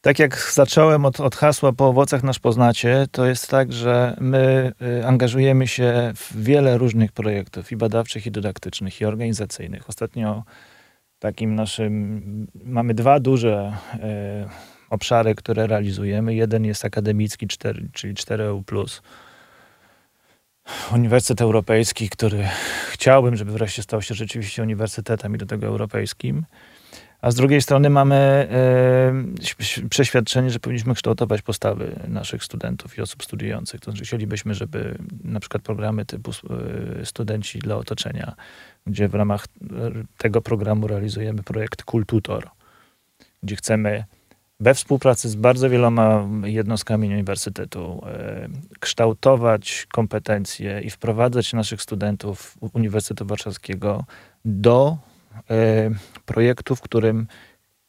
tak 0.01 0.19
jak 0.19 0.51
zacząłem 0.53 1.05
od, 1.05 1.19
od 1.19 1.35
hasła 1.35 1.71
po 1.73 1.87
owocach 1.87 2.23
nasz 2.23 2.39
poznacie, 2.39 3.05
to 3.11 3.25
jest 3.25 3.49
tak, 3.49 3.73
że 3.73 4.17
my 4.19 4.71
angażujemy 5.05 5.67
się 5.67 6.13
w 6.15 6.43
wiele 6.43 6.77
różnych 6.77 7.11
projektów 7.11 7.71
i 7.71 7.77
badawczych, 7.77 8.25
i 8.25 8.31
dydaktycznych, 8.31 9.01
i 9.01 9.05
organizacyjnych. 9.05 9.89
Ostatnio 9.89 10.43
takim 11.21 11.55
naszym, 11.55 12.47
mamy 12.65 12.93
dwa 12.93 13.19
duże 13.19 13.77
e, 13.93 14.49
obszary, 14.89 15.35
które 15.35 15.67
realizujemy. 15.67 16.35
Jeden 16.35 16.65
jest 16.65 16.85
akademicki, 16.85 17.47
4, 17.47 17.89
czyli 17.93 18.13
4EU+, 18.13 19.01
Uniwersytet 20.93 21.41
Europejski, 21.41 22.09
który 22.09 22.47
chciałbym, 22.91 23.35
żeby 23.35 23.51
wreszcie 23.51 23.83
stał 23.83 24.01
się 24.01 24.15
rzeczywiście 24.15 24.63
uniwersytetem 24.63 25.35
i 25.35 25.37
do 25.37 25.45
tego 25.45 25.67
europejskim. 25.67 26.45
A 27.21 27.31
z 27.31 27.35
drugiej 27.35 27.61
strony 27.61 27.89
mamy 27.89 28.15
e, 28.15 29.87
przeświadczenie, 29.89 30.49
że 30.49 30.59
powinniśmy 30.59 30.95
kształtować 30.95 31.41
postawy 31.41 31.95
naszych 32.07 32.43
studentów 32.43 32.97
i 32.97 33.01
osób 33.01 33.23
studiujących. 33.23 33.81
To 33.81 33.91
znaczy 33.91 34.05
chcielibyśmy, 34.05 34.53
żeby 34.53 34.97
na 35.23 35.39
przykład 35.39 35.63
programy 35.63 36.05
typu 36.05 36.31
e, 36.31 37.05
studenci 37.05 37.59
dla 37.59 37.75
otoczenia, 37.75 38.35
gdzie 38.87 39.07
w 39.07 39.15
ramach 39.15 39.45
e, 39.45 39.67
tego 40.17 40.41
programu 40.41 40.87
realizujemy 40.87 41.43
projekt 41.43 41.83
Kultutor, 41.83 42.49
gdzie 43.43 43.55
chcemy 43.55 44.03
we 44.61 44.73
współpracy 44.73 45.29
z 45.29 45.35
bardzo 45.35 45.69
wieloma 45.69 46.27
jednostkami 46.43 47.07
uniwersytetu 47.07 48.01
e, 48.05 48.47
kształtować 48.79 49.87
kompetencje 49.91 50.81
i 50.81 50.89
wprowadzać 50.89 51.53
naszych 51.53 51.81
studentów 51.81 52.57
Uniwersytetu 52.73 53.25
Warszawskiego 53.25 54.05
do 54.45 54.97
e, 55.49 55.89
projektu, 56.25 56.75
w 56.75 56.81
którym 56.81 57.27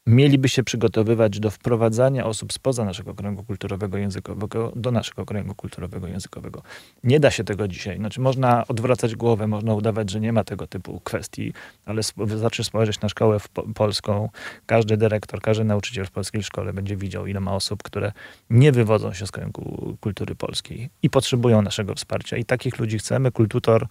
mieliby 0.07 0.49
się 0.49 0.63
przygotowywać 0.63 1.41
do 1.41 1.51
wprowadzania 1.51 2.27
osób 2.27 2.53
spoza 2.53 2.85
naszego 2.85 3.15
kręgu 3.15 3.45
kulturowego 3.45 3.99
językowego 3.99 4.73
do 4.77 4.91
naszego 4.91 5.27
kręgu 5.27 5.55
kulturowego 5.55 6.09
językowego. 6.09 6.63
Nie 7.05 7.21
da 7.21 7.31
się 7.31 7.45
tego 7.45 7.69
dzisiaj. 7.69 7.97
Znaczy, 7.97 8.21
można 8.21 8.67
odwracać 8.67 9.17
głowę, 9.17 9.47
można 9.47 9.75
udawać, 9.75 10.11
że 10.11 10.21
nie 10.21 10.33
ma 10.33 10.45
tego 10.45 10.67
typu 10.67 11.01
kwestii, 11.01 11.53
ale 11.85 12.03
wystarczy 12.17 12.65
spojrzeć 12.65 13.01
na 13.01 13.09
szkołę 13.09 13.39
po 13.53 13.63
polską. 13.63 14.29
Każdy 14.67 14.97
dyrektor, 14.97 15.41
każdy 15.41 15.65
nauczyciel 15.65 16.07
w 16.07 16.11
polskiej 16.11 16.43
szkole 16.43 16.73
będzie 16.73 16.97
widział, 16.97 17.27
ile 17.27 17.41
ma 17.41 17.55
osób, 17.55 17.83
które 17.83 18.13
nie 18.51 18.73
wywodzą 18.73 19.13
się 19.13 19.27
z 19.27 19.31
kręgu 19.31 19.97
kultury 20.01 20.35
polskiej 20.35 20.91
i 21.03 21.11
potrzebują 21.11 21.63
naszego 21.63 21.95
wsparcia. 21.95 22.37
I 22.37 22.45
takich 22.45 22.79
ludzi 22.79 22.99
chcemy. 22.99 23.33
Kultutor 23.33 23.87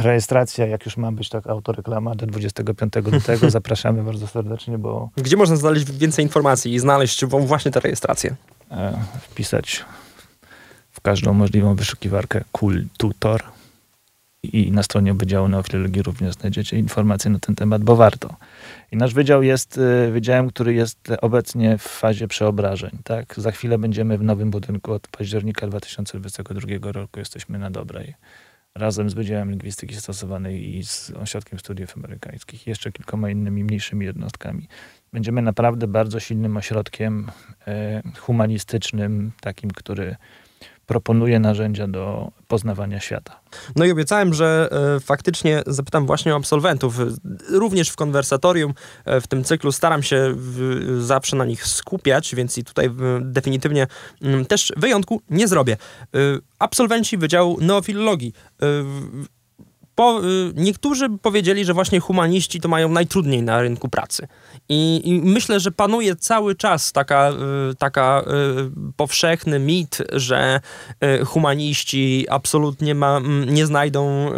rejestracja, 0.00 0.66
jak 0.66 0.84
już 0.86 0.96
ma 0.96 1.12
być 1.12 1.28
tak 1.28 1.46
autoreklama, 1.46 2.14
do 2.14 2.26
25 2.26 2.92
lutego. 3.12 3.50
Zapraszamy 3.50 4.02
bardzo 4.02 4.26
serdecznie, 4.26 4.78
bo... 4.78 5.10
Gdzie 5.16 5.36
można 5.36 5.56
znaleźć 5.56 5.92
więcej 5.92 6.24
informacji 6.24 6.74
i 6.74 6.78
znaleźć 6.78 7.24
właśnie 7.24 7.70
tę 7.70 7.80
rejestrację? 7.80 8.36
E, 8.70 8.98
wpisać 9.20 9.84
w 10.90 11.00
każdą 11.00 11.32
możliwą 11.32 11.74
wyszukiwarkę 11.74 12.44
Kultutor 12.52 13.42
i 14.42 14.72
na 14.72 14.82
stronie 14.82 15.14
Wydziału 15.14 15.48
Neofilologii 15.48 16.02
również 16.02 16.34
znajdziecie 16.34 16.78
informacje 16.78 17.30
na 17.30 17.38
ten 17.38 17.54
temat, 17.54 17.82
bo 17.84 17.96
warto. 17.96 18.36
I 18.92 18.96
nasz 18.96 19.14
wydział 19.14 19.42
jest 19.42 19.78
e, 19.78 20.10
wydziałem, 20.10 20.48
który 20.48 20.74
jest 20.74 21.08
obecnie 21.22 21.78
w 21.78 21.82
fazie 21.82 22.28
przeobrażeń. 22.28 22.90
Tak? 23.04 23.34
Za 23.36 23.50
chwilę 23.50 23.78
będziemy 23.78 24.18
w 24.18 24.22
nowym 24.22 24.50
budynku 24.50 24.92
od 24.92 25.08
października 25.08 25.66
2022 25.66 26.92
roku. 26.92 27.18
Jesteśmy 27.18 27.58
na 27.58 27.70
dobrej 27.70 28.14
razem 28.76 29.10
z 29.10 29.14
Wydziałem 29.14 29.50
Lingwistyki 29.50 29.94
Stosowanej 29.94 30.76
i 30.76 30.84
z 30.84 31.10
Ośrodkiem 31.10 31.58
Studiów 31.58 31.96
Amerykańskich, 31.96 32.66
jeszcze 32.66 32.92
kilkoma 32.92 33.30
innymi 33.30 33.64
mniejszymi 33.64 34.06
jednostkami. 34.06 34.68
Będziemy 35.12 35.42
naprawdę 35.42 35.86
bardzo 35.86 36.20
silnym 36.20 36.56
ośrodkiem 36.56 37.30
e, 37.66 38.02
humanistycznym, 38.18 39.32
takim, 39.40 39.70
który 39.70 40.16
proponuje 40.86 41.38
narzędzia 41.38 41.88
do 41.88 42.32
poznawania 42.48 43.00
świata. 43.00 43.40
No 43.76 43.84
i 43.84 43.92
obiecałem, 43.92 44.34
że 44.34 44.68
e, 44.96 45.00
faktycznie 45.00 45.62
zapytam 45.66 46.06
właśnie 46.06 46.32
o 46.32 46.36
absolwentów. 46.36 46.98
Również 47.50 47.90
w 47.90 47.96
konwersatorium 47.96 48.74
e, 49.04 49.20
w 49.20 49.26
tym 49.26 49.44
cyklu 49.44 49.72
staram 49.72 50.02
się 50.02 50.34
zawsze 50.98 51.36
na 51.36 51.44
nich 51.44 51.66
skupiać, 51.66 52.34
więc 52.34 52.58
i 52.58 52.64
tutaj 52.64 52.90
definitywnie 53.20 53.82
m, 53.82 53.88
mm, 54.30 54.46
też 54.46 54.72
wyjątku 54.76 55.22
nie 55.30 55.48
zrobię. 55.48 55.72
E, 56.14 56.18
absolwenci 56.58 57.18
Wydziału 57.18 57.60
Neofilologii. 57.60 58.32
E, 58.62 58.66
po, 59.94 60.20
niektórzy 60.54 61.08
powiedzieli, 61.22 61.64
że 61.64 61.74
właśnie 61.74 62.00
humaniści 62.00 62.60
to 62.60 62.68
mają 62.68 62.88
najtrudniej 62.88 63.42
na 63.42 63.60
rynku 63.60 63.88
pracy. 63.88 64.28
I, 64.68 65.00
I, 65.04 65.20
myślę, 65.20 65.60
że 65.60 65.70
panuje 65.70 66.16
cały 66.16 66.54
czas 66.54 66.92
taka, 66.92 67.30
y, 67.70 67.74
taka 67.74 68.22
y, 68.22 68.92
powszechny 68.96 69.58
mit, 69.58 69.98
że 70.12 70.60
humaniści 71.26 72.26
absolutnie 72.30 72.94
ma, 72.94 73.20
nie, 73.46 73.66
znajdą, 73.66 74.30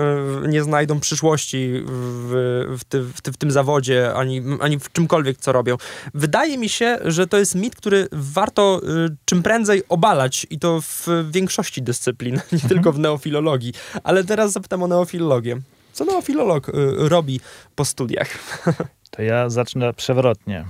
nie 0.49 0.63
znajdą 0.63 1.01
przyszłości 1.01 1.83
w, 1.87 2.77
w, 2.79 2.85
ty, 2.85 3.03
w, 3.03 3.21
ty, 3.21 3.33
w, 3.33 3.37
tym 3.37 3.51
zawodzie, 3.51 4.15
ani, 4.15 4.43
ani 4.61 4.79
w 4.79 4.93
czymkolwiek, 4.93 5.39
co 5.39 5.53
robią. 5.53 5.77
Wydaje 6.15 6.59
mi 6.59 6.69
się, 6.69 6.99
że 7.05 7.27
to 7.27 7.39
jest 7.39 7.55
mit, 7.55 7.77
który 7.77 8.09
warto 8.13 8.81
czym 9.25 9.43
prędzej 9.43 9.83
obalać 9.89 10.47
i 10.51 10.59
to 10.59 10.81
w 10.81 11.07
większości 11.31 11.83
dyscyplin, 11.83 12.35
nie 12.53 12.63
mhm. 12.63 12.69
tylko 12.69 12.93
w 12.93 12.99
neofilologii. 12.99 13.73
Ale 14.05 14.25
teraz 14.25 14.53
zapytam 14.53 14.83
o 14.83 14.87
neofilologię. 14.87 15.61
Co 15.93 16.05
neofilolog 16.05 16.69
y, 16.69 16.73
robi 16.97 17.41
po 17.77 17.85
studiach? 17.85 18.29
To 19.19 19.23
ja 19.23 19.51
zacznę 19.51 19.95
przewrotnie. 19.95 20.65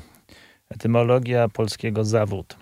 Etymologia 0.71 1.49
polskiego 1.49 2.05
zawód. 2.05 2.57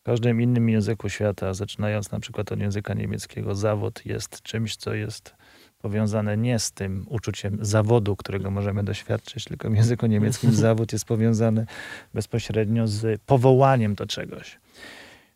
W 0.00 0.02
każdym 0.02 0.40
innym 0.40 0.68
języku 0.68 1.08
świata, 1.08 1.54
zaczynając 1.54 2.12
na 2.12 2.20
przykład 2.20 2.52
od 2.52 2.60
języka 2.60 2.94
niemieckiego, 2.94 3.54
zawód 3.54 4.06
jest 4.06 4.42
czymś, 4.42 4.76
co 4.76 4.94
jest 4.94 5.34
powiązane 5.78 6.36
nie 6.36 6.58
z 6.58 6.72
tym 6.72 7.06
uczuciem 7.08 7.58
zawodu, 7.60 8.16
którego 8.16 8.50
możemy 8.50 8.84
doświadczyć, 8.84 9.44
tylko 9.44 9.70
w 9.70 9.76
języku 9.76 10.06
niemieckim 10.06 10.52
zawód 10.66 10.92
jest 10.92 11.04
powiązany 11.04 11.66
bezpośrednio 12.14 12.86
z 12.86 13.22
powołaniem 13.22 13.94
do 13.94 14.06
czegoś. 14.06 14.58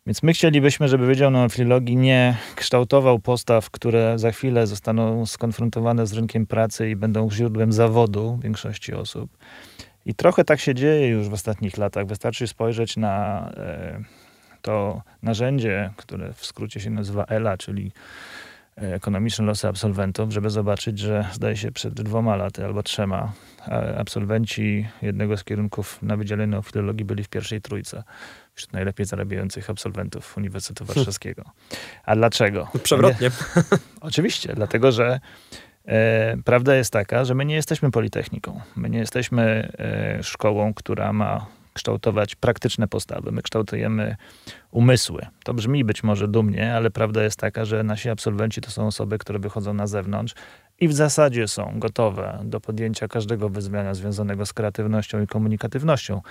Więc 0.05 0.23
my 0.23 0.33
chcielibyśmy, 0.33 0.87
żeby 0.87 1.05
Wydział 1.05 1.31
Neofilologii 1.31 1.97
nie 1.97 2.37
kształtował 2.55 3.19
postaw, 3.19 3.69
które 3.69 4.19
za 4.19 4.31
chwilę 4.31 4.67
zostaną 4.67 5.25
skonfrontowane 5.25 6.07
z 6.07 6.13
rynkiem 6.13 6.45
pracy 6.45 6.89
i 6.89 6.95
będą 6.95 7.31
źródłem 7.31 7.73
zawodu 7.73 8.39
większości 8.41 8.93
osób. 8.93 9.37
I 10.05 10.15
trochę 10.15 10.43
tak 10.43 10.59
się 10.59 10.75
dzieje 10.75 11.07
już 11.07 11.29
w 11.29 11.33
ostatnich 11.33 11.77
latach. 11.77 12.07
Wystarczy 12.07 12.47
spojrzeć 12.47 12.97
na 12.97 13.49
e, 13.57 14.03
to 14.61 15.01
narzędzie, 15.21 15.91
które 15.97 16.33
w 16.33 16.45
skrócie 16.45 16.79
się 16.79 16.89
nazywa 16.89 17.25
ELA, 17.25 17.57
czyli 17.57 17.91
ekonomiczne 18.75 19.45
losy 19.45 19.67
absolwentów, 19.67 20.31
żeby 20.31 20.49
zobaczyć, 20.49 20.99
że 20.99 21.25
zdaje 21.31 21.57
się 21.57 21.71
przed 21.71 21.93
dwoma 21.93 22.35
laty 22.35 22.65
albo 22.65 22.83
trzema 22.83 23.33
absolwenci 23.97 24.87
jednego 25.01 25.37
z 25.37 25.43
kierunków 25.43 26.01
na 26.01 26.17
Wydziale 26.17 26.47
Neofilologii 26.47 27.05
byli 27.05 27.23
w 27.23 27.29
pierwszej 27.29 27.61
trójce 27.61 28.03
wśród 28.53 28.73
najlepiej 28.73 29.05
zarabiających 29.05 29.69
absolwentów 29.69 30.37
Uniwersytetu 30.37 30.85
Warszawskiego. 30.85 31.43
A 32.03 32.15
dlaczego? 32.15 32.67
Przewrotnie. 32.83 33.31
Oczywiście, 34.01 34.53
dlatego 34.55 34.91
że 34.91 35.19
e, 35.85 36.37
prawda 36.45 36.75
jest 36.75 36.93
taka, 36.93 37.25
że 37.25 37.35
my 37.35 37.45
nie 37.45 37.55
jesteśmy 37.55 37.91
politechniką. 37.91 38.61
My 38.75 38.89
nie 38.89 38.99
jesteśmy 38.99 39.71
e, 39.79 40.23
szkołą, 40.23 40.73
która 40.73 41.13
ma 41.13 41.45
kształtować 41.73 42.35
praktyczne 42.35 42.87
postawy. 42.87 43.31
My 43.31 43.41
kształtujemy 43.41 44.15
umysły. 44.71 45.25
To 45.43 45.53
brzmi 45.53 45.83
być 45.83 46.03
może 46.03 46.27
dumnie, 46.27 46.75
ale 46.75 46.91
prawda 46.91 47.23
jest 47.23 47.39
taka, 47.39 47.65
że 47.65 47.83
nasi 47.83 48.09
absolwenci 48.09 48.61
to 48.61 48.71
są 48.71 48.87
osoby, 48.87 49.17
które 49.17 49.39
wychodzą 49.39 49.73
na 49.73 49.87
zewnątrz 49.87 50.35
i 50.79 50.87
w 50.87 50.93
zasadzie 50.93 51.47
są 51.47 51.73
gotowe 51.75 52.39
do 52.43 52.59
podjęcia 52.59 53.07
każdego 53.07 53.49
wyzwania 53.49 53.93
związanego 53.93 54.45
z 54.45 54.53
kreatywnością 54.53 55.21
i 55.21 55.27
komunikatywnością. 55.27 56.21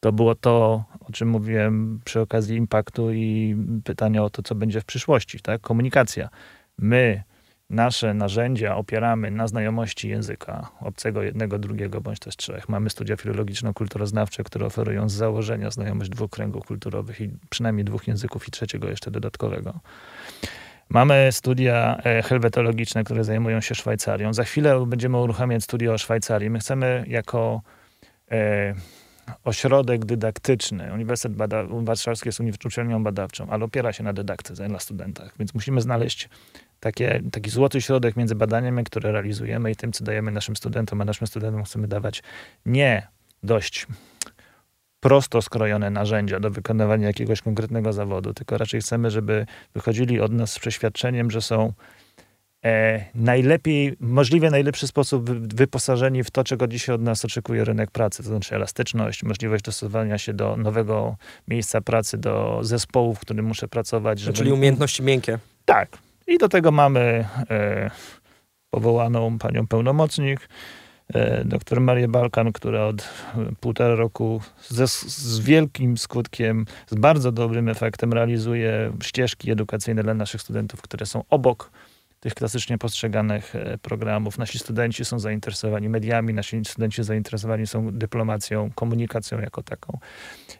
To 0.00 0.12
było 0.12 0.34
to, 0.34 0.84
o 1.00 1.12
czym 1.12 1.28
mówiłem 1.28 2.00
przy 2.04 2.20
okazji 2.20 2.56
impaktu 2.56 3.12
i 3.12 3.56
pytania 3.84 4.24
o 4.24 4.30
to, 4.30 4.42
co 4.42 4.54
będzie 4.54 4.80
w 4.80 4.84
przyszłości, 4.84 5.40
tak? 5.40 5.60
Komunikacja. 5.60 6.28
My 6.78 7.22
nasze 7.70 8.14
narzędzia 8.14 8.76
opieramy 8.76 9.30
na 9.30 9.48
znajomości 9.48 10.08
języka 10.08 10.70
obcego, 10.80 11.22
jednego, 11.22 11.58
drugiego 11.58 12.00
bądź 12.00 12.18
też 12.18 12.36
trzech. 12.36 12.68
Mamy 12.68 12.90
studia 12.90 13.16
filologiczno-kulturoznawcze, 13.16 14.44
które 14.44 14.66
oferują 14.66 15.08
z 15.08 15.12
założenia 15.12 15.70
znajomość 15.70 16.10
dwóch 16.10 16.30
kręgów 16.30 16.66
kulturowych 16.66 17.20
i 17.20 17.30
przynajmniej 17.50 17.84
dwóch 17.84 18.08
języków 18.08 18.48
i 18.48 18.50
trzeciego 18.50 18.88
jeszcze 18.88 19.10
dodatkowego. 19.10 19.74
Mamy 20.88 21.28
studia 21.32 22.00
e, 22.04 22.22
helwetologiczne, 22.22 23.04
które 23.04 23.24
zajmują 23.24 23.60
się 23.60 23.74
Szwajcarią. 23.74 24.32
Za 24.34 24.44
chwilę 24.44 24.86
będziemy 24.86 25.18
uruchamiać 25.18 25.64
studia 25.64 25.92
o 25.92 25.98
Szwajcarii. 25.98 26.50
My 26.50 26.58
chcemy 26.58 27.04
jako 27.08 27.62
e, 28.30 28.74
ośrodek 29.44 30.04
dydaktyczny. 30.04 30.92
Uniwersytet 30.94 31.36
Bada 31.36 31.64
Warszawski 31.70 32.28
jest 32.28 32.64
uczelnią 32.64 33.04
badawczą, 33.04 33.46
ale 33.50 33.64
opiera 33.64 33.92
się 33.92 34.04
na 34.04 34.12
dydaktyce 34.12 34.68
dla 34.68 34.78
studentach, 34.78 35.34
więc 35.38 35.54
musimy 35.54 35.80
znaleźć 35.80 36.28
takie, 36.80 37.22
taki 37.32 37.50
złoty 37.50 37.80
środek 37.80 38.16
między 38.16 38.34
badaniami, 38.34 38.84
które 38.84 39.12
realizujemy 39.12 39.70
i 39.70 39.76
tym, 39.76 39.92
co 39.92 40.04
dajemy 40.04 40.30
naszym 40.30 40.56
studentom, 40.56 41.00
a 41.00 41.04
naszym 41.04 41.26
studentom 41.26 41.64
chcemy 41.64 41.88
dawać 41.88 42.22
nie 42.66 43.08
dość 43.42 43.86
prosto 45.00 45.42
skrojone 45.42 45.90
narzędzia 45.90 46.40
do 46.40 46.50
wykonywania 46.50 47.06
jakiegoś 47.06 47.40
konkretnego 47.40 47.92
zawodu, 47.92 48.34
tylko 48.34 48.58
raczej 48.58 48.80
chcemy, 48.80 49.10
żeby 49.10 49.46
wychodzili 49.74 50.20
od 50.20 50.32
nas 50.32 50.52
z 50.52 50.58
przeświadczeniem, 50.58 51.30
że 51.30 51.42
są 51.42 51.72
najlepiej, 53.14 53.96
możliwie 54.00 54.50
najlepszy 54.50 54.86
sposób 54.86 55.30
wyposażeni 55.54 56.24
w 56.24 56.30
to, 56.30 56.44
czego 56.44 56.66
dzisiaj 56.66 56.94
od 56.94 57.02
nas 57.02 57.24
oczekuje 57.24 57.64
rynek 57.64 57.90
pracy, 57.90 58.22
to 58.22 58.28
znaczy 58.28 58.54
elastyczność, 58.54 59.22
możliwość 59.22 59.64
dostosowania 59.64 60.18
się 60.18 60.32
do 60.34 60.56
nowego 60.56 61.16
miejsca 61.48 61.80
pracy, 61.80 62.18
do 62.18 62.58
zespołu, 62.62 63.14
w 63.14 63.20
którym 63.20 63.46
muszę 63.46 63.68
pracować. 63.68 64.20
Żeby... 64.20 64.36
Czyli 64.36 64.52
umiejętności 64.52 65.02
miękkie. 65.02 65.38
Tak. 65.64 65.88
I 66.26 66.38
do 66.38 66.48
tego 66.48 66.70
mamy 66.70 67.24
e, 67.50 67.90
powołaną 68.70 69.38
panią 69.38 69.66
pełnomocnik, 69.66 70.48
E, 71.14 71.44
doktor 71.44 71.80
Marię 71.80 72.08
Balkan, 72.08 72.52
która 72.52 72.84
od 72.84 73.08
półtora 73.60 73.94
roku 73.94 74.40
ze, 74.68 74.88
z 74.88 75.40
wielkim 75.40 75.98
skutkiem, 75.98 76.66
z 76.86 76.94
bardzo 76.94 77.32
dobrym 77.32 77.68
efektem 77.68 78.12
realizuje 78.12 78.92
ścieżki 79.02 79.50
edukacyjne 79.50 80.02
dla 80.02 80.14
naszych 80.14 80.42
studentów, 80.42 80.82
które 80.82 81.06
są 81.06 81.24
obok 81.30 81.70
tych 82.20 82.34
klasycznie 82.34 82.78
postrzeganych 82.78 83.56
e, 83.56 83.78
programów. 83.78 84.38
Nasi 84.38 84.58
studenci 84.58 85.04
są 85.04 85.18
zainteresowani 85.18 85.88
mediami, 85.88 86.34
nasi 86.34 86.64
studenci 86.64 87.04
zainteresowani 87.04 87.66
są 87.66 87.90
dyplomacją, 87.92 88.70
komunikacją 88.74 89.40
jako 89.40 89.62
taką. 89.62 89.98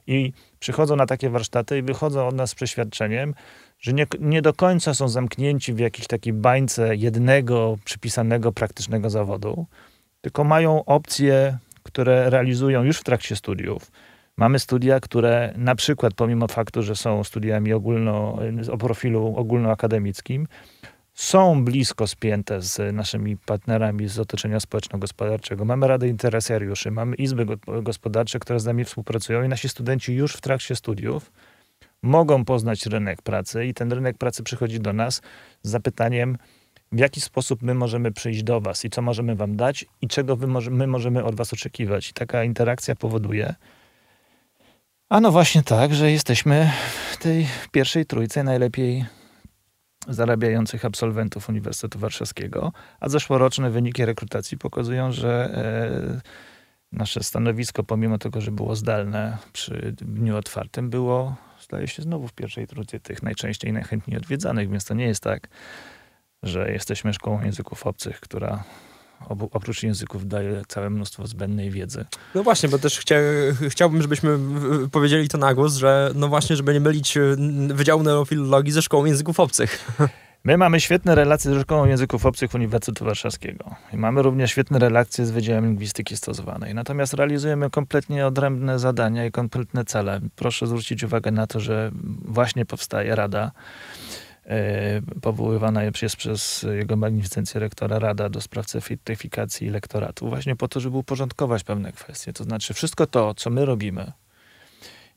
I 0.06 0.32
przychodzą 0.58 0.96
na 0.96 1.06
takie 1.06 1.30
warsztaty 1.30 1.78
i 1.78 1.82
wychodzą 1.82 2.28
od 2.28 2.34
nas 2.34 2.50
z 2.50 2.54
przeświadczeniem, 2.54 3.34
że 3.78 3.92
nie, 3.92 4.06
nie 4.20 4.42
do 4.42 4.52
końca 4.52 4.94
są 4.94 5.08
zamknięci 5.08 5.72
w 5.72 5.78
jakiejś 5.78 6.06
takiej 6.06 6.32
bańce 6.32 6.96
jednego 6.96 7.78
przypisanego 7.84 8.52
praktycznego 8.52 9.10
zawodu, 9.10 9.66
tylko 10.20 10.44
mają 10.44 10.84
opcje, 10.84 11.58
które 11.82 12.30
realizują 12.30 12.84
już 12.84 12.98
w 12.98 13.04
trakcie 13.04 13.36
studiów. 13.36 13.90
Mamy 14.36 14.58
studia, 14.58 15.00
które 15.00 15.54
na 15.56 15.74
przykład, 15.74 16.14
pomimo 16.14 16.48
faktu, 16.48 16.82
że 16.82 16.96
są 16.96 17.24
studiami 17.24 17.72
ogólno, 17.72 18.38
o 18.70 18.78
profilu 18.78 19.34
ogólnoakademickim, 19.36 20.46
są 21.20 21.64
blisko 21.64 22.06
spięte 22.06 22.62
z 22.62 22.94
naszymi 22.94 23.36
partnerami 23.36 24.08
z 24.08 24.18
otoczenia 24.18 24.60
społeczno-gospodarczego. 24.60 25.64
Mamy 25.64 25.88
Radę 25.88 26.08
Interesariuszy, 26.08 26.90
mamy 26.90 27.16
izby 27.16 27.46
gospodarcze, 27.82 28.38
które 28.38 28.60
z 28.60 28.64
nami 28.64 28.84
współpracują 28.84 29.42
i 29.42 29.48
nasi 29.48 29.68
studenci 29.68 30.14
już 30.14 30.34
w 30.34 30.40
trakcie 30.40 30.76
studiów 30.76 31.32
mogą 32.02 32.44
poznać 32.44 32.86
rynek 32.86 33.22
pracy 33.22 33.66
i 33.66 33.74
ten 33.74 33.92
rynek 33.92 34.18
pracy 34.18 34.42
przychodzi 34.42 34.80
do 34.80 34.92
nas 34.92 35.22
z 35.62 35.70
zapytaniem, 35.70 36.38
w 36.92 36.98
jaki 36.98 37.20
sposób 37.20 37.62
my 37.62 37.74
możemy 37.74 38.12
przyjść 38.12 38.42
do 38.42 38.60
Was 38.60 38.84
i 38.84 38.90
co 38.90 39.02
możemy 39.02 39.36
Wam 39.36 39.56
dać 39.56 39.84
i 40.00 40.08
czego 40.08 40.36
może, 40.36 40.70
my 40.70 40.86
możemy 40.86 41.24
od 41.24 41.34
Was 41.34 41.52
oczekiwać. 41.52 42.10
I 42.10 42.12
taka 42.12 42.44
interakcja 42.44 42.96
powoduje, 42.96 43.54
a 45.08 45.20
no 45.20 45.32
właśnie 45.32 45.62
tak, 45.62 45.94
że 45.94 46.10
jesteśmy 46.10 46.70
w 47.12 47.16
tej 47.16 47.46
pierwszej 47.72 48.06
trójce 48.06 48.44
najlepiej 48.44 49.19
zarabiających 50.10 50.84
absolwentów 50.84 51.48
Uniwersytetu 51.48 51.98
Warszawskiego, 51.98 52.72
a 53.00 53.08
zeszłoroczne 53.08 53.70
wyniki 53.70 54.04
rekrutacji 54.04 54.58
pokazują, 54.58 55.12
że 55.12 55.50
e, 55.54 56.96
nasze 56.96 57.22
stanowisko, 57.22 57.84
pomimo 57.84 58.18
tego, 58.18 58.40
że 58.40 58.50
było 58.50 58.76
zdalne 58.76 59.38
przy 59.52 59.94
dniu 59.98 60.36
otwartym, 60.36 60.90
było, 60.90 61.36
zdaje 61.60 61.88
się, 61.88 62.02
znowu 62.02 62.28
w 62.28 62.32
pierwszej 62.32 62.66
trójce 62.66 63.00
tych 63.00 63.22
najczęściej 63.22 63.72
najchętniej 63.72 64.16
odwiedzanych, 64.16 64.70
więc 64.70 64.84
to 64.84 64.94
nie 64.94 65.06
jest 65.06 65.22
tak, 65.22 65.48
że 66.42 66.72
jesteśmy 66.72 67.14
szkołą 67.14 67.42
języków 67.42 67.86
obcych, 67.86 68.20
która 68.20 68.64
oprócz 69.28 69.82
języków 69.82 70.28
daje 70.28 70.62
całe 70.68 70.90
mnóstwo 70.90 71.26
zbędnej 71.26 71.70
wiedzy. 71.70 72.04
No 72.34 72.42
właśnie, 72.42 72.68
bo 72.68 72.78
też 72.78 72.98
chcia, 72.98 73.16
chciałbym, 73.68 74.02
żebyśmy 74.02 74.38
powiedzieli 74.92 75.28
to 75.28 75.38
na 75.38 75.54
głos, 75.54 75.76
że 75.76 76.10
no 76.14 76.28
właśnie, 76.28 76.56
żeby 76.56 76.74
nie 76.74 76.80
mylić 76.80 77.16
y, 77.16 77.36
Wydziału 77.74 78.02
Neofilologii 78.02 78.72
ze 78.72 78.82
Szkołą 78.82 79.04
Języków 79.04 79.40
Obcych. 79.40 79.78
My 80.44 80.56
mamy 80.56 80.80
świetne 80.80 81.14
relacje 81.14 81.54
ze 81.54 81.60
Szkołą 81.60 81.86
Języków 81.86 82.26
Obcych 82.26 82.54
Uniwersytetu 82.54 83.04
Warszawskiego. 83.04 83.74
I 83.92 83.96
mamy 83.96 84.22
również 84.22 84.50
świetne 84.50 84.78
relacje 84.78 85.26
z 85.26 85.30
Wydziałem 85.30 85.64
Lingwistyki 85.64 86.16
Stosowanej. 86.16 86.74
Natomiast 86.74 87.14
realizujemy 87.14 87.70
kompletnie 87.70 88.26
odrębne 88.26 88.78
zadania 88.78 89.26
i 89.26 89.30
kompletne 89.30 89.84
cele. 89.84 90.20
Proszę 90.36 90.66
zwrócić 90.66 91.04
uwagę 91.04 91.30
na 91.30 91.46
to, 91.46 91.60
że 91.60 91.90
właśnie 92.24 92.66
powstaje 92.66 93.14
Rada 93.14 93.52
powoływana 95.22 95.82
jest 95.84 96.16
przez 96.16 96.66
jego 96.72 96.96
magnificencję 96.96 97.60
rektora 97.60 97.98
Rada 97.98 98.28
do 98.28 98.40
spraw 98.40 98.66
certyfikacji 98.66 99.68
lektoratu, 99.70 100.28
właśnie 100.28 100.56
po 100.56 100.68
to, 100.68 100.80
żeby 100.80 100.96
uporządkować 100.96 101.64
pewne 101.64 101.92
kwestie. 101.92 102.32
To 102.32 102.44
znaczy 102.44 102.74
wszystko 102.74 103.06
to, 103.06 103.34
co 103.34 103.50
my 103.50 103.64
robimy, 103.64 104.12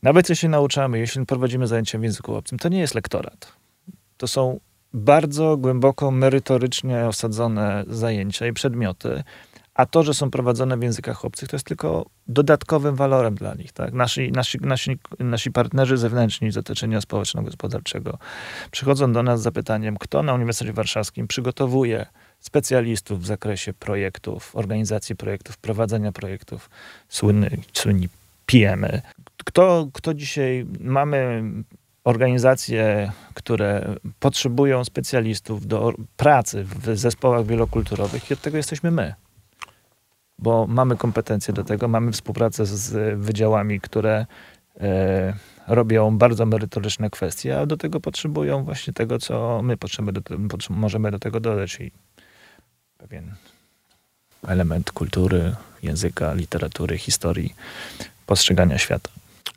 nawet 0.03 0.29
jeśli 0.29 0.49
nauczamy, 0.49 0.99
jeśli 0.99 1.25
prowadzimy 1.25 1.67
zajęcia 1.67 1.99
w 1.99 2.03
języku 2.03 2.35
obcym, 2.35 2.59
to 2.59 2.69
nie 2.69 2.79
jest 2.79 2.95
lektorat. 2.95 3.53
To 4.17 4.27
są 4.27 4.59
bardzo 4.93 5.57
głęboko 5.57 6.11
merytorycznie 6.11 7.05
osadzone 7.05 7.83
zajęcia 7.87 8.47
i 8.47 8.53
przedmioty, 8.53 9.23
a 9.73 9.85
to, 9.85 10.03
że 10.03 10.13
są 10.13 10.31
prowadzone 10.31 10.77
w 10.77 10.83
językach 10.83 11.25
obcych, 11.25 11.49
to 11.49 11.55
jest 11.55 11.65
tylko 11.65 12.05
dodatkowym 12.27 12.95
walorem 12.95 13.35
dla 13.35 13.53
nich. 13.53 13.71
Tak? 13.71 13.93
Nasi, 13.93 14.31
nasi, 14.31 14.57
nasi, 14.61 14.97
nasi 15.19 15.51
partnerzy 15.51 15.97
zewnętrzni 15.97 16.51
z 16.51 16.57
otoczenia 16.57 17.01
społeczno-gospodarczego 17.01 18.17
przychodzą 18.71 19.13
do 19.13 19.23
nas 19.23 19.39
z 19.39 19.43
zapytaniem, 19.43 19.97
kto 19.97 20.23
na 20.23 20.33
Uniwersytecie 20.33 20.73
Warszawskim 20.73 21.27
przygotowuje 21.27 22.05
specjalistów 22.39 23.21
w 23.21 23.25
zakresie 23.25 23.73
projektów, 23.73 24.55
organizacji 24.55 25.15
projektów, 25.15 25.57
prowadzenia 25.57 26.11
projektów, 26.11 26.69
słynny, 27.09 27.57
słynni 27.73 28.09
PM. 28.45 28.81
-y. 28.81 29.01
Kto, 29.45 29.87
kto 29.93 30.13
dzisiaj 30.13 30.65
mamy 30.79 31.43
organizacje, 32.03 33.11
które 33.33 33.95
potrzebują 34.19 34.85
specjalistów 34.85 35.67
do 35.67 35.93
pracy 36.17 36.63
w 36.63 36.97
zespołach 36.97 37.45
wielokulturowych 37.45 38.31
i 38.31 38.33
od 38.33 38.41
tego 38.41 38.57
jesteśmy 38.57 38.91
my 38.91 39.13
bo 40.39 40.67
mamy 40.67 40.97
kompetencje 40.97 41.53
do 41.53 41.63
tego, 41.63 41.87
mamy 41.87 42.11
współpracę 42.11 42.65
z 42.65 43.19
wydziałami, 43.19 43.79
które 43.79 44.25
e, 44.81 45.33
robią 45.67 46.17
bardzo 46.17 46.45
merytoryczne 46.45 47.09
kwestie, 47.09 47.59
a 47.59 47.65
do 47.65 47.77
tego 47.77 47.99
potrzebują 47.99 48.63
właśnie 48.63 48.93
tego, 48.93 49.19
co 49.19 49.61
my 49.63 49.77
potrzebujemy 49.77 50.21
do, 50.21 50.57
możemy 50.69 51.11
do 51.11 51.19
tego 51.19 51.39
dodać 51.39 51.79
i 51.79 51.91
pewien 52.97 53.35
element 54.47 54.91
kultury, 54.91 55.55
języka, 55.83 56.33
literatury, 56.33 56.97
historii, 56.97 57.55
postrzegania 58.25 58.77
świata. 58.77 59.09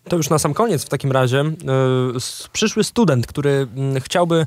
To 0.09 0.17
już 0.17 0.31
na 0.31 0.39
sam 0.39 0.55
koniec 0.55 0.85
w 0.85 0.89
takim 0.89 1.13
razie. 1.13 1.37
Yy, 1.37 2.49
przyszły 2.53 2.85
student, 2.85 3.27
który 3.27 3.67
chciałby 4.01 4.47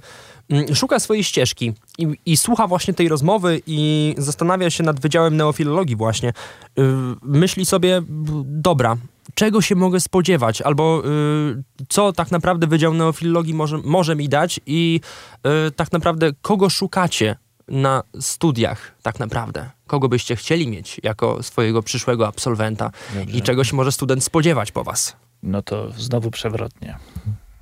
szuka 0.73 0.99
swojej 0.99 1.23
ścieżki 1.23 1.73
i, 1.97 2.07
i, 2.25 2.37
słucha 2.37 2.67
właśnie 2.67 2.93
tej 2.93 3.09
rozmowy 3.09 3.61
i 3.67 4.15
zastanawia 4.17 4.69
się 4.69 4.83
nad 4.83 4.99
Wydziałem 4.99 5.37
Neofilologii 5.37 5.95
właśnie. 5.95 6.33
Yy, 6.75 6.85
myśli 7.21 7.65
sobie, 7.65 8.01
dobra, 8.45 8.97
czego 9.33 9.61
się 9.61 9.75
mogę 9.75 9.99
spodziewać, 9.99 10.61
albo 10.61 11.01
yy, 11.05 11.63
co 11.89 12.13
tak 12.13 12.31
naprawdę 12.31 12.67
Wydział 12.67 12.93
Neofilologii 12.93 13.53
może, 13.53 13.77
może 13.77 14.15
mi 14.15 14.29
dać 14.29 14.59
i 14.65 15.01
yy, 15.43 15.71
tak 15.71 15.91
naprawdę 15.91 16.31
kogo 16.41 16.69
szukacie 16.69 17.35
na 17.67 18.03
studiach 18.19 18.95
tak 19.03 19.19
naprawdę? 19.19 19.69
Kogo 19.87 20.09
byście 20.09 20.35
chcieli 20.35 20.67
mieć 20.67 20.99
jako 21.03 21.43
swojego 21.43 21.83
przyszłego 21.83 22.27
absolwenta 22.27 22.91
Dobrze. 23.15 23.37
i 23.37 23.41
czego 23.41 23.63
się 23.63 23.75
może 23.75 23.91
student 23.91 24.23
spodziewać 24.23 24.71
po 24.71 24.83
was? 24.83 25.15
No 25.43 25.61
to 25.61 25.91
znowu 25.97 26.31
przewrotnie 26.31 26.97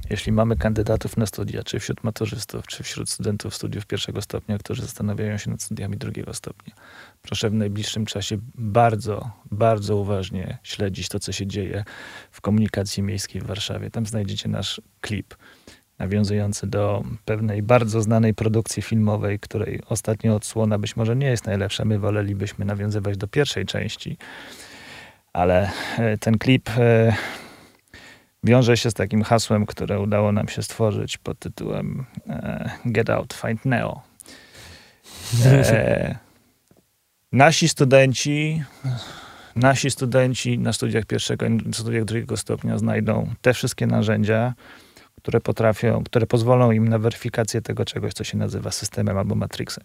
jeśli 0.10 0.32
mamy 0.32 0.58
kandydatów 0.58 1.17
na 1.17 1.26
studia, 1.26 1.63
czy 1.63 1.80
wśród 1.80 2.04
maturzystów, 2.04 2.67
czy 2.67 2.84
wśród 2.84 3.10
studentów 3.10 3.56
studiów 3.56 3.86
pierwszego 3.86 4.22
stopnia, 4.22 4.58
którzy 4.58 4.82
zastanawiają 4.82 5.38
się 5.38 5.52
nad 5.52 5.62
studiami 5.62 5.98
drugiego 5.98 6.34
stopnia, 6.34 6.74
proszę 7.22 7.50
w 7.50 7.54
najbliższym 7.54 8.06
czasie 8.06 8.38
bardzo, 8.56 9.32
bardzo 9.52 9.96
uważnie 9.96 10.58
śledzić 10.63 11.10
to, 11.10 11.20
co 11.20 11.32
się 11.32 11.48
dzieje 11.48 11.84
w 12.32 12.41
komunikacji 12.41 13.04
miejskiej 13.04 13.41
w 13.41 13.46
Warszawie. 13.46 13.91
Tam 13.91 14.06
znajdziecie 14.06 14.50
nasz 14.50 14.82
klip 15.02 15.36
nawiązujący 16.00 16.67
do 16.67 17.04
pewnej 17.26 17.63
bardzo 17.63 18.02
znanej 18.02 18.34
produkcji 18.34 18.84
filmowej, 18.84 19.39
której 19.39 19.82
ostatnia 19.89 20.36
odsłona 20.36 20.80
być 20.80 20.96
może 20.96 21.15
nie 21.15 21.28
jest 21.28 21.46
najlepsza. 21.46 21.86
My 21.86 22.00
wolelibyśmy 22.00 22.65
nawiązywać 22.65 23.17
do 23.17 23.28
pierwszej 23.28 23.65
części, 23.65 24.17
ale 25.34 25.72
e, 25.98 26.17
ten 26.17 26.38
klip 26.38 26.70
e, 26.78 27.15
wiąże 28.48 28.78
się 28.78 28.92
z 28.92 28.94
takim 28.94 29.24
hasłem, 29.24 29.66
które 29.66 30.00
udało 30.00 30.32
nam 30.32 30.48
się 30.48 30.64
stworzyć 30.64 31.18
pod 31.18 31.40
tytułem 31.40 32.06
e, 32.30 32.70
Get 32.86 33.10
Out, 33.10 33.34
Find 33.34 33.66
Neo. 33.66 34.02
E, 35.46 36.16
nasi 37.32 37.70
studenci 37.70 38.64
nasi 39.56 39.92
studenci 39.92 40.60
na 40.60 40.74
studiach 40.74 41.06
pierwszego 41.06 41.46
i 41.46 41.74
studiach 41.74 42.06
drugiego 42.06 42.38
stopnia 42.38 42.78
znajdą 42.78 43.34
te 43.42 43.54
wszystkie 43.54 43.88
narzędzia, 43.88 44.54
które 45.18 45.42
potrafią, 45.42 46.04
które 46.04 46.28
pozwolą 46.28 46.72
im 46.72 46.88
na 46.88 47.00
weryfikację 47.00 47.62
tego 47.62 47.86
czegoś, 47.86 48.14
co 48.14 48.24
się 48.24 48.38
nazywa 48.38 48.72
systemem 48.72 49.18
albo 49.18 49.36
matrixem. 49.36 49.84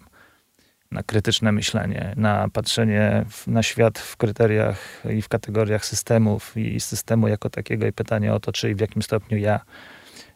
Na 0.92 1.02
krytyczne 1.02 1.52
myślenie, 1.52 2.14
na 2.16 2.48
patrzenie 2.52 3.24
w, 3.30 3.46
na 3.46 3.62
świat 3.62 3.98
w 3.98 4.16
kryteriach 4.16 5.02
i 5.10 5.22
w 5.22 5.28
kategoriach 5.28 5.86
systemów 5.86 6.56
i 6.56 6.80
systemu 6.80 7.28
jako 7.28 7.50
takiego 7.50 7.86
i 7.86 7.92
pytanie 7.92 8.34
o 8.34 8.40
to, 8.40 8.52
czy 8.52 8.70
i 8.70 8.74
w 8.74 8.80
jakim 8.80 9.02
stopniu 9.02 9.38
ja 9.38 9.60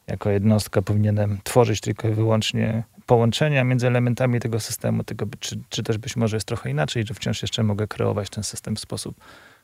jako 0.07 0.31
jednostka 0.31 0.83
powinienem 0.83 1.39
tworzyć 1.45 1.81
tylko 1.81 2.09
i 2.09 2.13
wyłącznie 2.13 2.83
połączenia 3.07 3.65
między 3.65 3.87
elementami 3.87 4.41
tego 4.41 4.61
systemu, 4.61 5.05
tego, 5.05 5.27
czy, 5.41 5.61
czy 5.69 5.83
też 5.83 5.99
być 5.99 6.17
może 6.17 6.37
jest 6.37 6.47
trochę 6.47 6.71
inaczej, 6.71 7.07
że 7.07 7.15
wciąż 7.15 7.43
jeszcze 7.43 7.63
mogę 7.63 7.87
kreować 7.87 8.31
ten 8.31 8.45
system 8.45 8.77
w 8.77 8.81
sposób, 8.81 9.17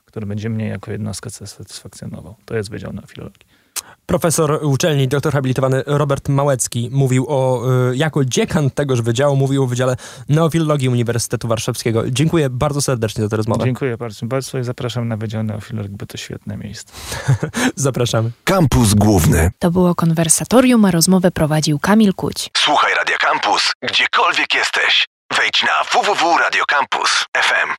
który 0.05 0.27
będzie 0.27 0.51
mnie 0.51 0.69
jako 0.69 0.93
jednostkę 0.93 1.31
satysfakcjonował. 1.31 2.35
To 2.45 2.57
jest 2.57 2.71
Wydział 2.71 2.93
Neofilologii. 2.93 3.62
Profesor 4.07 4.59
uczelni, 4.63 5.09
doktor 5.09 5.33
habilitowany 5.33 5.83
Robert 5.87 6.29
Małecki 6.29 6.89
mówił 6.93 7.27
o, 7.29 7.63
y, 7.91 7.97
jako 7.97 8.25
dziekan 8.25 8.71
tegoż 8.71 9.03
wydziału, 9.03 9.37
mówił 9.37 9.63
o 9.63 9.67
Wydziale 9.67 9.97
Neofilologii 10.29 10.89
Uniwersytetu 10.89 11.49
Warszawskiego. 11.49 12.11
Dziękuję 12.11 12.51
bardzo 12.51 12.83
serdecznie 12.83 13.25
za 13.25 13.29
tę 13.29 13.37
rozmowę. 13.37 13.65
Dziękuję 13.65 13.97
bardzo, 13.97 14.27
bardzo 14.27 14.59
i 14.59 14.65
zapraszam 14.65 15.09
na 15.09 15.17
Wydział 15.17 15.43
Neofilologii, 15.43 15.97
bo 15.97 16.07
to 16.07 16.17
świetne 16.19 16.57
miejsce. 16.57 16.93
Zapraszamy. 17.77 18.31
Kampus 18.45 18.95
Główny. 18.95 19.51
To 19.59 19.71
było 19.71 19.95
konwersatorium, 19.95 20.85
a 20.85 20.91
rozmowę 20.91 21.31
prowadził 21.31 21.79
Kamil 21.79 22.15
Kuć. 22.15 22.51
Słuchaj 22.57 22.95
Radio 22.95 23.17
Campus, 23.21 23.73
gdziekolwiek 23.83 24.55
jesteś. 24.55 25.07
Wejdź 25.37 25.63
na 25.63 25.85
www.radiocampus.fm. 25.93 27.71